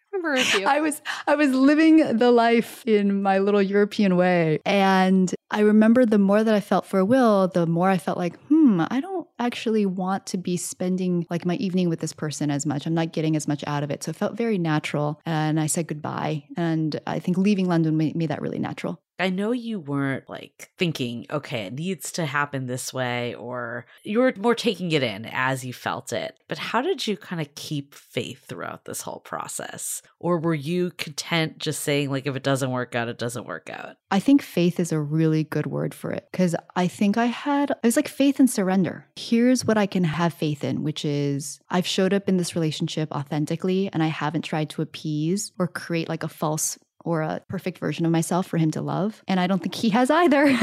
[0.14, 0.66] remember a few.
[0.66, 4.60] I was I was living the life in my little European way.
[4.66, 8.40] And I remember the more that I felt for Will, the more I felt like,
[8.48, 12.66] hmm, I don't actually want to be spending like my evening with this person as
[12.66, 12.86] much.
[12.86, 14.04] I'm not getting as much out of it.
[14.04, 15.20] So it felt very natural.
[15.26, 16.46] And I said goodbye.
[16.58, 19.02] And I think leaving London made, made that really natural.
[19.20, 24.20] I know you weren't like thinking, okay, it needs to happen this way, or you
[24.20, 26.38] were more taking it in as you felt it.
[26.48, 30.02] But how did you kind of keep faith throughout this whole process?
[30.20, 33.70] Or were you content just saying, like, if it doesn't work out, it doesn't work
[33.70, 33.98] out?
[34.12, 37.72] I think faith is a really good word for it because I think I had,
[37.72, 39.06] it was like faith and surrender.
[39.16, 43.12] Here's what I can have faith in, which is I've showed up in this relationship
[43.12, 47.78] authentically and I haven't tried to appease or create like a false or a perfect
[47.78, 49.24] version of myself for him to love.
[49.28, 50.58] And I don't think he has either.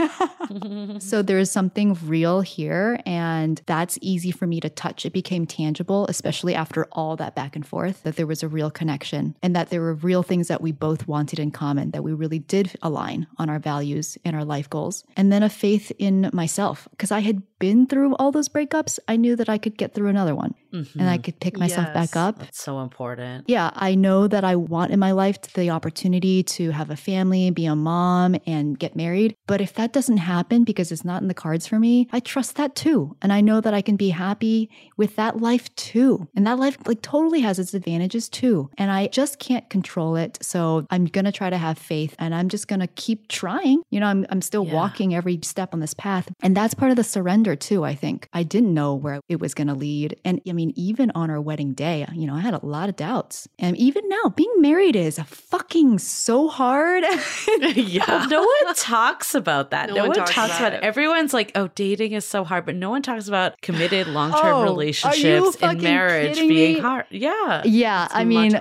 [1.01, 3.01] so there is something real here.
[3.07, 5.07] And that's easy for me to touch.
[5.07, 8.71] It became tangible, especially after all that back and forth, that there was a real
[8.71, 12.13] connection and that there were real things that we both wanted in common, that we
[12.13, 15.05] really did align on our values and our life goals.
[15.17, 19.17] And then a faith in myself, because I had been through all those breakups, I
[19.17, 20.99] knew that I could get through another one mm-hmm.
[20.99, 21.95] and I could pick myself yes.
[21.95, 22.39] back up.
[22.39, 23.49] That's so important.
[23.49, 27.51] Yeah, I know that I want in my life the opportunity to have a family,
[27.51, 29.35] be a mom, and get married.
[29.47, 32.57] But if that doesn't happen because it's not in the cards for me, I trust
[32.57, 33.17] that too.
[33.23, 36.29] And I know that I can be happy with that life too.
[36.35, 38.71] And that life like totally has its advantages too.
[38.79, 40.39] And I just can't control it.
[40.43, 43.83] So I'm going to try to have faith and I'm just going to keep trying.
[43.91, 44.75] You know, I'm, I'm still yeah.
[44.75, 46.29] walking every step on this path.
[46.43, 48.29] And that's part of the surrender too, I think.
[48.33, 50.17] I didn't know where it was going to lead.
[50.25, 52.97] And I mean, even on our wedding day, you know, I had a lot of
[52.97, 53.47] doubts.
[53.59, 57.05] And even now, being married is fucking so hard.
[57.77, 58.27] yeah.
[58.31, 59.91] no one talks about that.
[59.91, 60.83] No, no one, one, talks, talks about, it.
[60.83, 64.57] Everyone's like, oh, dating is so hard, but no one talks about committed long term
[64.57, 66.81] oh, relationships and marriage being me?
[66.81, 67.07] hard.
[67.11, 67.63] Yeah.
[67.65, 68.09] Yeah.
[68.11, 68.59] I mean,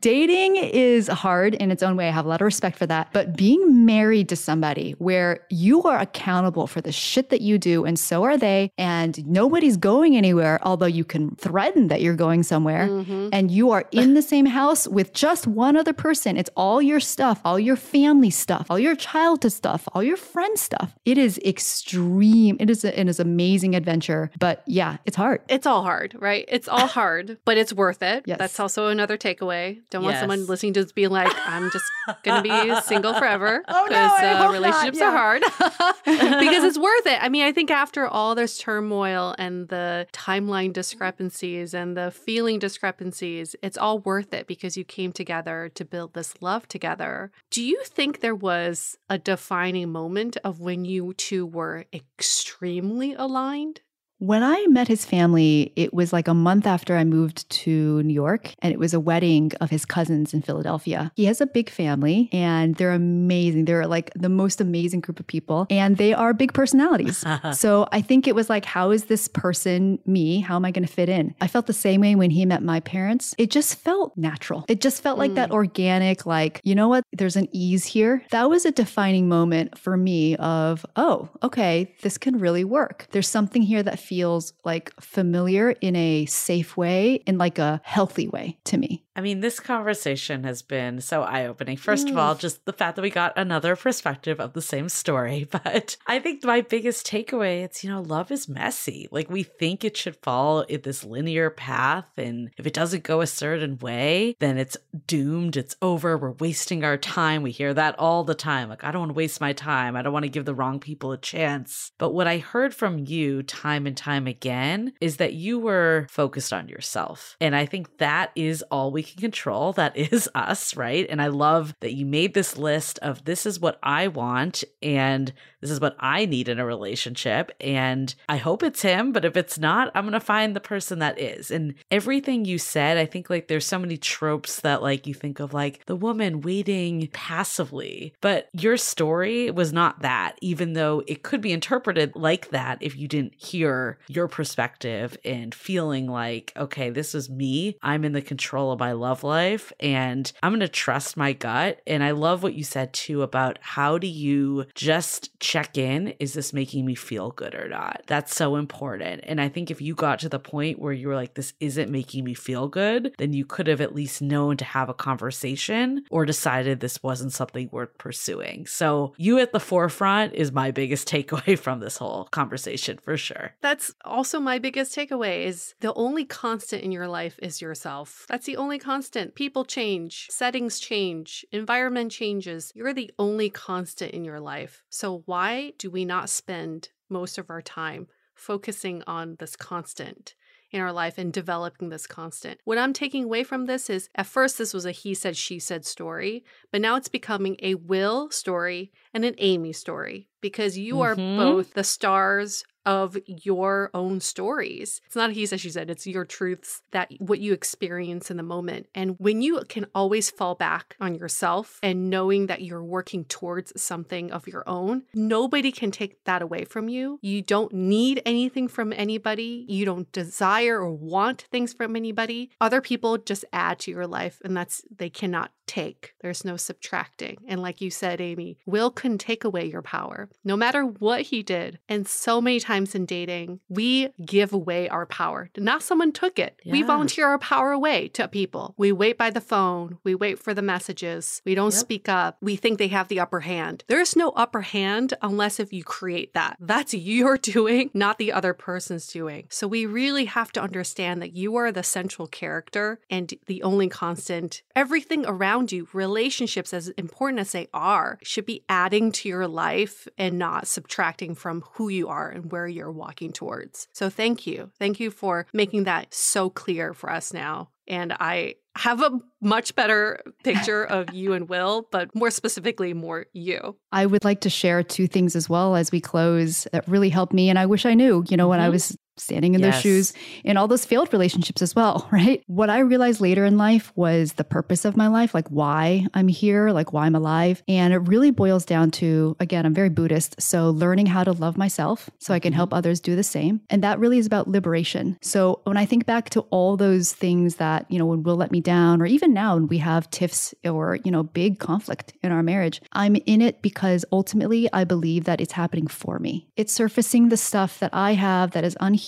[0.00, 2.08] dating is hard in its own way.
[2.08, 3.10] I have a lot of respect for that.
[3.12, 7.84] But being married to somebody where you are accountable for the shit that you do
[7.84, 8.70] and so are they.
[8.78, 12.88] And nobody's going anywhere, although you can threaten that you're going somewhere.
[12.88, 13.28] Mm-hmm.
[13.32, 16.36] And you are in the same house with just one other person.
[16.36, 20.58] It's all your stuff, all your family stuff, all your childhood stuff, all your friend
[20.58, 20.94] stuff.
[21.04, 22.56] It is extreme.
[22.60, 24.30] It is, a, it is amazing adventure.
[24.38, 25.42] But yeah, it's hard.
[25.48, 26.44] It's all hard, right?
[26.48, 28.24] It's all hard, but it's worth it.
[28.26, 28.38] Yes.
[28.38, 29.80] That's also another takeaway.
[29.90, 30.10] Don't yes.
[30.10, 31.84] want someone listening to be like, I'm just
[32.22, 35.08] going to be single forever because oh, no, uh, relationships yeah.
[35.08, 35.42] are hard
[36.04, 37.18] because it's worth it.
[37.20, 42.60] I mean, I think after all this turmoil and the timeline discrepancies and the feeling
[42.60, 47.32] discrepancies, it's all worth it because you came together to build this love together.
[47.50, 53.80] Do you think there was a defining moment of when you two were extremely aligned?
[54.18, 58.14] When I met his family, it was like a month after I moved to New
[58.14, 61.12] York, and it was a wedding of his cousins in Philadelphia.
[61.16, 63.64] He has a big family, and they're amazing.
[63.64, 67.24] They're like the most amazing group of people, and they are big personalities.
[67.52, 70.40] so I think it was like, how is this person me?
[70.40, 71.34] How am I going to fit in?
[71.40, 73.34] I felt the same way when he met my parents.
[73.36, 74.64] It just felt natural.
[74.68, 75.20] It just felt mm.
[75.20, 75.54] like that mm.
[75.54, 77.04] organic, like, you know what?
[77.12, 78.24] There's an ease here.
[78.30, 83.08] That was a defining moment for me of, oh, okay, this can really work.
[83.10, 88.28] There's something here that feels like familiar in a safe way, in like a healthy
[88.28, 89.04] way to me.
[89.16, 91.76] I mean, this conversation has been so eye opening.
[91.76, 92.10] First mm.
[92.12, 95.48] of all, just the fact that we got another perspective of the same story.
[95.64, 99.08] But I think my biggest takeaway it's, you know, love is messy.
[99.12, 102.10] Like we think it should fall in this linear path.
[102.16, 105.56] And if it doesn't go a certain way, then it's doomed.
[105.56, 106.18] It's over.
[106.18, 107.42] We're wasting our time.
[107.42, 108.68] We hear that all the time.
[108.68, 109.94] Like, I don't want to waste my time.
[109.94, 111.92] I don't want to give the wrong people a chance.
[111.98, 116.52] But what I heard from you time and time again is that you were focused
[116.52, 117.36] on yourself.
[117.40, 119.72] And I think that is all we can control.
[119.72, 121.06] That is us, right?
[121.08, 125.32] And I love that you made this list of this is what I want and
[125.60, 127.50] this is what I need in a relationship.
[127.58, 130.98] And I hope it's him, but if it's not, I'm going to find the person
[130.98, 131.50] that is.
[131.50, 135.40] And everything you said, I think like there's so many tropes that like you think
[135.40, 141.22] of like the woman waiting passively, but your story was not that, even though it
[141.22, 146.90] could be interpreted like that if you didn't hear your perspective and feeling like, okay,
[146.90, 147.78] this is me.
[147.82, 151.80] I'm in the control of my love life and I'm going to trust my gut.
[151.86, 156.14] And I love what you said too about how do you just check in?
[156.20, 158.02] Is this making me feel good or not?
[158.06, 159.22] That's so important.
[159.24, 161.90] And I think if you got to the point where you were like, this isn't
[161.90, 166.04] making me feel good, then you could have at least known to have a conversation
[166.10, 168.66] or decided this wasn't something worth pursuing.
[168.66, 173.54] So you at the forefront is my biggest takeaway from this whole conversation for sure.
[173.60, 178.26] That's also my biggest takeaway is the only constant in your life is yourself.
[178.28, 179.34] That's the only constant.
[179.34, 182.72] People change, settings change, environment changes.
[182.74, 184.82] You're the only constant in your life.
[184.90, 190.34] So why do we not spend most of our time focusing on this constant
[190.70, 192.60] in our life and developing this constant.
[192.64, 195.60] What I'm taking away from this is at first, this was a he said, she
[195.60, 201.00] said story, but now it's becoming a Will story and an Amy story because you
[201.00, 201.36] are Mhm.
[201.36, 205.00] both the stars of your own stories.
[205.06, 208.36] It's not a he said, she said, it's your truths that what you experience in
[208.36, 208.86] the moment.
[208.94, 213.80] And when you can always fall back on yourself and knowing that you're working towards
[213.80, 217.18] something of your own, nobody can take that away from you.
[217.22, 219.64] You don't need anything from anybody.
[219.68, 222.50] You don't desire or want things from anybody.
[222.60, 226.14] Other people just add to your life, and that's they cannot take.
[226.20, 227.38] There's no subtracting.
[227.46, 231.42] And like you said, Amy, Will couldn't take away your power, no matter what he
[231.42, 231.78] did.
[231.88, 235.48] And so many times in dating, we give away our power.
[235.56, 236.60] Not someone took it.
[236.66, 238.74] We volunteer our power away to people.
[238.76, 239.98] We wait by the phone.
[240.02, 241.40] We wait for the messages.
[241.44, 241.80] We don't Yep.
[241.80, 242.36] speak up.
[242.42, 243.84] We think they have the upper hand.
[243.86, 246.56] There's no upper hand unless if you create that.
[246.58, 249.46] That's your doing, not the other person's doing.
[249.50, 253.88] So we really have to understand that you are the central character and the only
[253.88, 254.62] constant.
[254.74, 260.08] Everything around you, relationships, as important as they are, should be adding to your life
[260.18, 263.88] and not subtracting from who you are and where you're walking towards.
[263.92, 264.70] So thank you.
[264.78, 267.70] Thank you for making that so clear for us now.
[267.86, 273.26] And I have a much better picture of you and Will, but more specifically, more
[273.32, 273.76] you.
[273.92, 277.32] I would like to share two things as well as we close that really helped
[277.32, 277.50] me.
[277.50, 278.72] And I wish I knew, you know, when I Mhm.
[278.72, 280.12] was standing in those shoes
[280.42, 282.42] in all those failed relationships as well, right?
[282.46, 286.28] What I realized later in life was the purpose of my life, like why I'm
[286.28, 287.62] here, like why I'm alive.
[287.68, 290.40] And it really boils down to, again, I'm very Buddhist.
[290.40, 292.56] So learning how to love myself so I can mm-hmm.
[292.56, 293.60] help others do the same.
[293.70, 295.18] And that really is about liberation.
[295.22, 298.50] So when I think back to all those things that, you know, when Will let
[298.50, 302.32] me down, or even now when we have tiffs or, you know, big conflict in
[302.32, 306.48] our marriage, I'm in it because ultimately I believe that it's happening for me.
[306.56, 309.03] It's surfacing the stuff that I have that is unhealed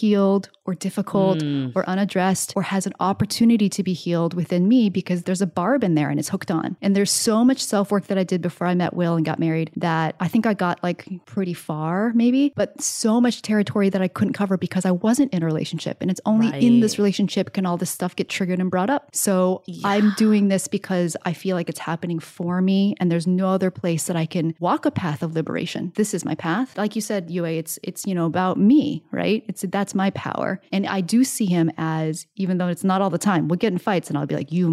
[0.64, 1.72] or difficult Mm.
[1.74, 5.84] or unaddressed or has an opportunity to be healed within me because there's a barb
[5.84, 6.76] in there and it's hooked on.
[6.82, 9.38] And there's so much self work that I did before I met Will and got
[9.38, 14.02] married that I think I got like pretty far, maybe, but so much territory that
[14.02, 15.98] I couldn't cover because I wasn't in a relationship.
[16.00, 19.08] And it's only in this relationship can all this stuff get triggered and brought up.
[19.12, 23.48] So I'm doing this because I feel like it's happening for me and there's no
[23.48, 25.92] other place that I can walk a path of liberation.
[25.96, 26.76] This is my path.
[26.76, 29.44] Like you said, Yue, it's it's you know about me, right?
[29.48, 30.60] It's that's my power.
[30.72, 33.46] And I do see him as even though it's not all the time.
[33.46, 34.66] We'll get in fights and I'll be like you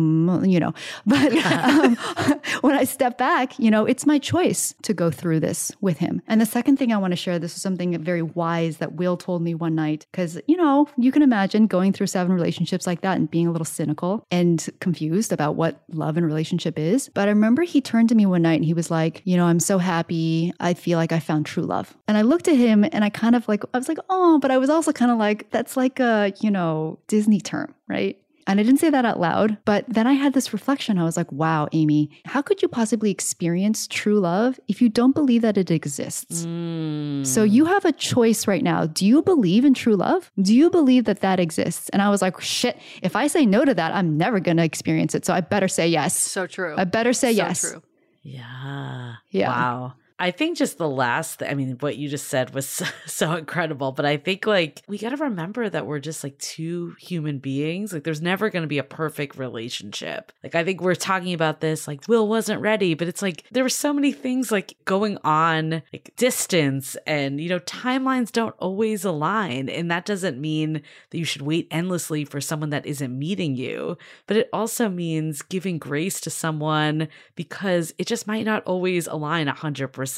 [0.44, 0.74] you know.
[1.06, 1.96] But um,
[2.62, 6.22] when I step back, you know, it's my choice to go through this with him.
[6.28, 9.18] And the second thing I want to share this is something very wise that Will
[9.18, 13.02] told me one night cuz you know, you can imagine going through seven relationships like
[13.02, 17.10] that and being a little cynical and confused about what love and relationship is.
[17.14, 19.46] But I remember he turned to me one night and he was like, You know,
[19.46, 20.54] I'm so happy.
[20.60, 21.96] I feel like I found true love.
[22.08, 24.52] And I looked at him and I kind of like, I was like, Oh, but
[24.52, 28.18] I was also kind of like, That's like a, you know, Disney term, right?
[28.46, 30.98] And I didn't say that out loud, but then I had this reflection.
[30.98, 35.14] I was like, wow, Amy, how could you possibly experience true love if you don't
[35.14, 36.46] believe that it exists?
[36.46, 37.26] Mm.
[37.26, 38.86] So you have a choice right now.
[38.86, 40.32] Do you believe in true love?
[40.42, 41.90] Do you believe that that exists?
[41.90, 44.64] And I was like, shit, if I say no to that, I'm never going to
[44.64, 45.26] experience it.
[45.26, 46.18] So I better say yes.
[46.18, 46.76] So true.
[46.78, 47.62] I better say so yes.
[47.62, 47.82] True.
[48.24, 49.16] Yeah.
[49.30, 49.50] Yeah.
[49.50, 49.94] Wow.
[50.20, 53.34] I think just the last, th- I mean, what you just said was so, so
[53.34, 53.92] incredible.
[53.92, 57.94] But I think like we got to remember that we're just like two human beings.
[57.94, 60.32] Like there's never going to be a perfect relationship.
[60.44, 63.64] Like I think we're talking about this, like Will wasn't ready, but it's like there
[63.64, 69.04] were so many things like going on, like distance and, you know, timelines don't always
[69.04, 69.70] align.
[69.70, 73.98] And that doesn't mean that you should wait endlessly for someone that isn't meeting you.
[74.28, 79.48] But it also means giving grace to someone because it just might not always align
[79.48, 80.13] 100%.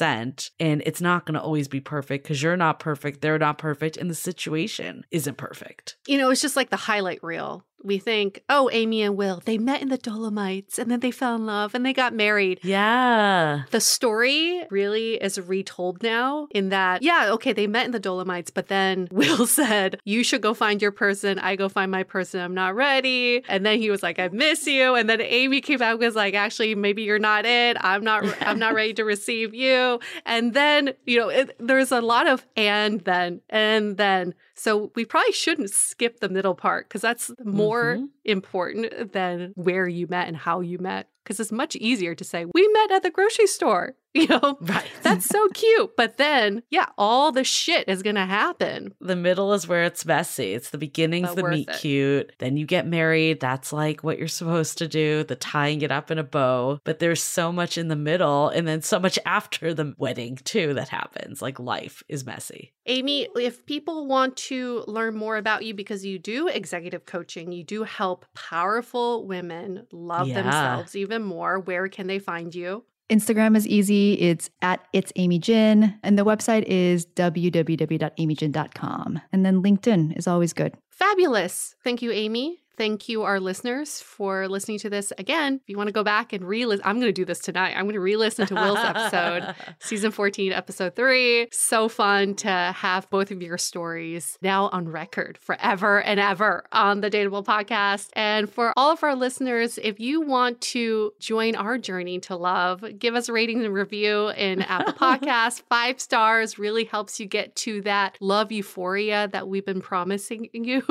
[0.60, 3.96] And it's not going to always be perfect because you're not perfect, they're not perfect,
[3.96, 5.96] and the situation isn't perfect.
[6.06, 7.64] You know, it's just like the highlight reel.
[7.82, 11.36] We think, oh, Amy and Will, they met in the Dolomites and then they fell
[11.36, 12.60] in love and they got married.
[12.62, 13.62] Yeah.
[13.70, 18.50] The story really is retold now in that, yeah, okay, they met in the Dolomites,
[18.50, 21.38] but then Will said, You should go find your person.
[21.38, 22.40] I go find my person.
[22.40, 23.42] I'm not ready.
[23.48, 24.94] And then he was like, I miss you.
[24.94, 27.76] And then Amy came back and was like, Actually, maybe you're not it.
[27.80, 30.00] I'm not, I'm not ready to receive you.
[30.24, 34.34] And then, you know, it, there's a lot of and then, and then.
[34.56, 38.08] So we probably shouldn't skip the middle part because that's more Mhm.
[38.24, 41.08] important than where you met and how you met.
[41.24, 43.94] Because it's much easier to say, we met at the grocery store.
[44.26, 44.84] You know, Right.
[45.02, 45.96] that's so cute.
[45.96, 48.94] But then, yeah, all the shit is going to happen.
[49.00, 50.54] The middle is where it's messy.
[50.54, 51.76] It's the beginning's But the meet it.
[51.78, 52.32] cute.
[52.38, 53.40] Then you get married.
[53.40, 56.80] That's like what you're supposed to do, the tying it up in a bow.
[56.84, 60.72] But there's so much in the middle and then so much after the wedding, too,
[60.74, 61.42] that happens.
[61.42, 62.72] Like life is messy.
[62.86, 67.64] Amy, if people want to learn more about you because you do executive coaching, you
[67.64, 70.42] do help powerful women love Yeah.
[70.42, 72.84] themselves even more, where can they find you?
[73.10, 74.14] Instagram is easy.
[74.14, 79.20] It's at it's Amy Jin, and the website is www.amyjin.com.
[79.32, 80.74] And then LinkedIn is always good.
[80.90, 81.74] Fabulous.
[81.84, 82.65] Thank you, Amy.
[82.76, 85.60] Thank you, our listeners, for listening to this again.
[85.62, 87.74] If you want to go back and re listen, I'm going to do this tonight.
[87.74, 91.48] I'm going to re listen to Will's episode, season 14, episode three.
[91.52, 97.00] So fun to have both of your stories now on record forever and ever on
[97.00, 98.10] the Dateable podcast.
[98.12, 102.84] And for all of our listeners, if you want to join our journey to love,
[102.98, 105.62] give us a rating and review in Apple Podcasts.
[105.68, 110.82] Five stars really helps you get to that love euphoria that we've been promising you,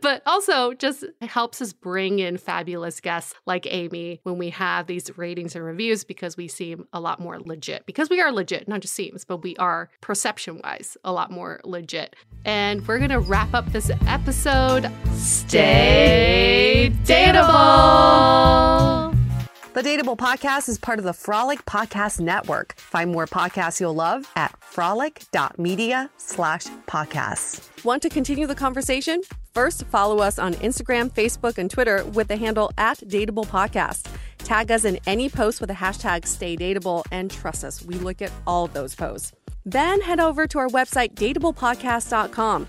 [0.00, 5.16] but also just helps us bring in fabulous guests like Amy when we have these
[5.16, 7.86] ratings and reviews because we seem a lot more legit.
[7.86, 11.60] Because we are legit, not just seems, but we are perception wise a lot more
[11.64, 12.16] legit.
[12.44, 14.90] And we're going to wrap up this episode.
[15.14, 18.38] Stay dateable.
[19.74, 22.74] The Dateable Podcast is part of the Frolic Podcast Network.
[22.78, 27.84] Find more podcasts you'll love at frolic.media slash podcasts.
[27.84, 29.20] Want to continue the conversation?
[29.58, 34.06] First, follow us on Instagram, Facebook, and Twitter with the handle at Dateable Podcast.
[34.38, 38.22] Tag us in any post with the hashtag Stay Dateable, and trust us, we look
[38.22, 39.32] at all those posts.
[39.66, 42.68] Then head over to our website, dateablepodcast.com.